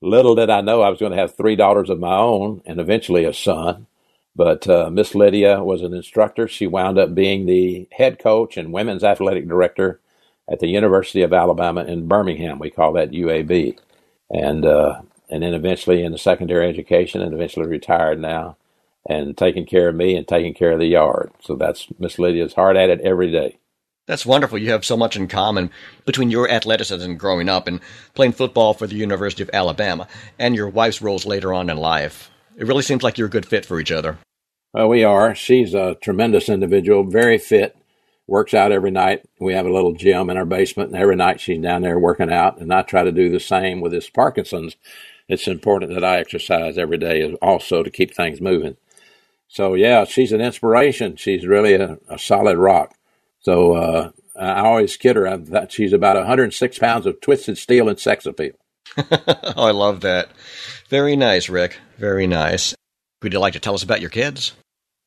[0.00, 2.80] little did I know I was going to have three daughters of my own and
[2.80, 3.86] eventually a son.
[4.34, 6.48] But uh, Miss Lydia was an instructor.
[6.48, 10.00] She wound up being the head coach and women's athletic director
[10.50, 12.58] at the University of Alabama in Birmingham.
[12.58, 13.78] We call that UAB.
[14.30, 18.56] And, uh, and then eventually in the secondary education and eventually retired now
[19.08, 21.30] and taking care of me and taking care of the yard.
[21.42, 23.58] So that's Miss Lydia's hard at it every day.
[24.06, 24.58] That's wonderful.
[24.58, 25.70] You have so much in common
[26.04, 27.80] between your athleticism growing up and
[28.14, 30.06] playing football for the University of Alabama
[30.38, 32.30] and your wife's roles later on in life.
[32.56, 34.18] It really seems like you're a good fit for each other.
[34.74, 35.34] Well, we are.
[35.34, 37.76] She's a tremendous individual, very fit,
[38.26, 39.24] works out every night.
[39.40, 42.32] We have a little gym in our basement, and every night she's down there working
[42.32, 42.58] out.
[42.58, 44.76] And I try to do the same with this Parkinson's.
[45.28, 48.76] It's important that I exercise every day also to keep things moving.
[49.54, 51.14] So yeah, she's an inspiration.
[51.14, 52.96] She's really a, a solid rock.
[53.38, 57.96] So uh, I always kid her that she's about 106 pounds of twisted steel and
[57.96, 58.54] sex appeal.
[58.98, 60.30] oh, I love that.
[60.88, 61.78] Very nice, Rick.
[61.98, 62.74] Very nice.
[63.22, 64.54] Would you like to tell us about your kids?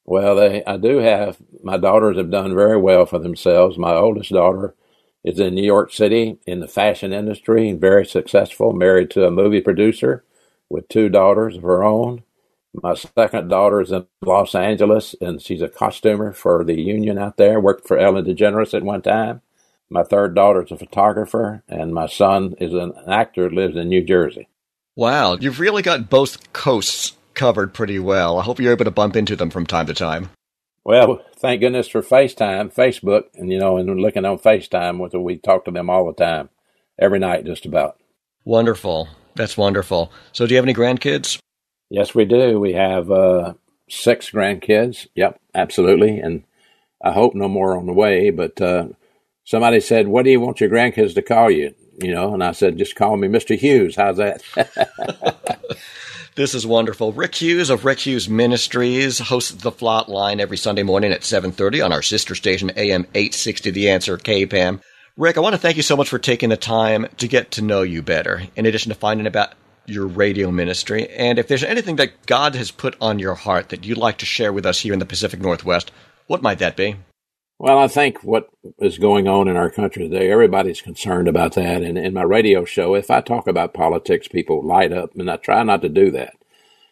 [0.05, 1.37] Well, they, I do have.
[1.61, 3.77] My daughters have done very well for themselves.
[3.77, 4.75] My oldest daughter
[5.25, 9.59] is in New York City in the fashion industry, very successful, married to a movie
[9.59, 10.23] producer
[10.69, 12.23] with two daughters of her own.
[12.81, 17.37] My second daughter is in Los Angeles, and she's a costumer for the union out
[17.37, 17.59] there.
[17.59, 19.41] Worked for Ellen DeGeneres at one time.
[19.89, 23.49] My third daughter is a photographer, and my son is an actor.
[23.49, 24.47] Lives in New Jersey.
[24.95, 28.39] Wow, you've really got both coasts covered pretty well.
[28.39, 30.29] I hope you're able to bump into them from time to time.
[30.83, 35.37] Well, thank goodness for FaceTime, Facebook, and you know, and looking on FaceTime with we
[35.37, 36.49] talk to them all the time,
[36.99, 37.97] every night, just about.
[38.45, 39.09] Wonderful.
[39.35, 40.11] That's wonderful.
[40.31, 41.39] So, do you have any grandkids?
[41.89, 42.59] Yes, we do.
[42.59, 43.53] We have uh,
[43.89, 45.07] six grandkids.
[45.15, 46.19] Yep, absolutely.
[46.19, 46.43] And
[47.01, 48.29] I hope no more on the way.
[48.29, 48.89] But uh,
[49.45, 51.73] somebody said, What do you want your grandkids to call you?
[51.99, 53.57] You know, and I said, Just call me Mr.
[53.57, 53.95] Hughes.
[53.95, 54.43] How's that?
[56.35, 57.13] this is wonderful.
[57.13, 61.85] Rick Hughes of Rick Hughes Ministries hosts the Flot Line every Sunday morning at 7.30
[61.85, 64.81] on our sister station, AM 860 The Answer, KPAM.
[65.15, 67.63] Rick, I want to thank you so much for taking the time to get to
[67.63, 69.53] know you better, in addition to finding about
[69.87, 71.07] your radio ministry.
[71.09, 74.25] And if there's anything that God has put on your heart that you'd like to
[74.25, 75.91] share with us here in the Pacific Northwest,
[76.27, 76.95] what might that be?
[77.59, 81.81] Well, I think what is going on in our country today, everybody's concerned about that.
[81.81, 85.37] And in my radio show, if I talk about politics, people light up, and I
[85.37, 86.35] try not to do that.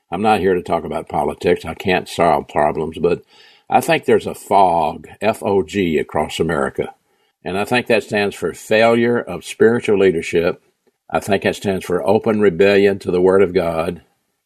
[0.09, 1.65] I'm not here to talk about politics.
[1.65, 3.23] I can't solve problems, but
[3.69, 6.95] I think there's a fog, F O G, across America.
[7.43, 10.63] And I think that stands for failure of spiritual leadership
[11.09, 14.03] I think it stands for open rebellion to the Word of God.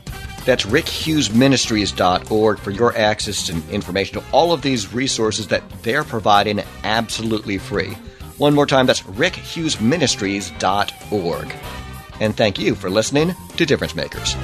[0.44, 6.62] That's rickhughesministries.org for your access and information to all of these resources that they're providing
[6.84, 7.96] absolutely free.
[8.38, 11.54] One more time, that's rickhughesministries.org.
[12.20, 14.34] And thank you for listening to Difference Makers.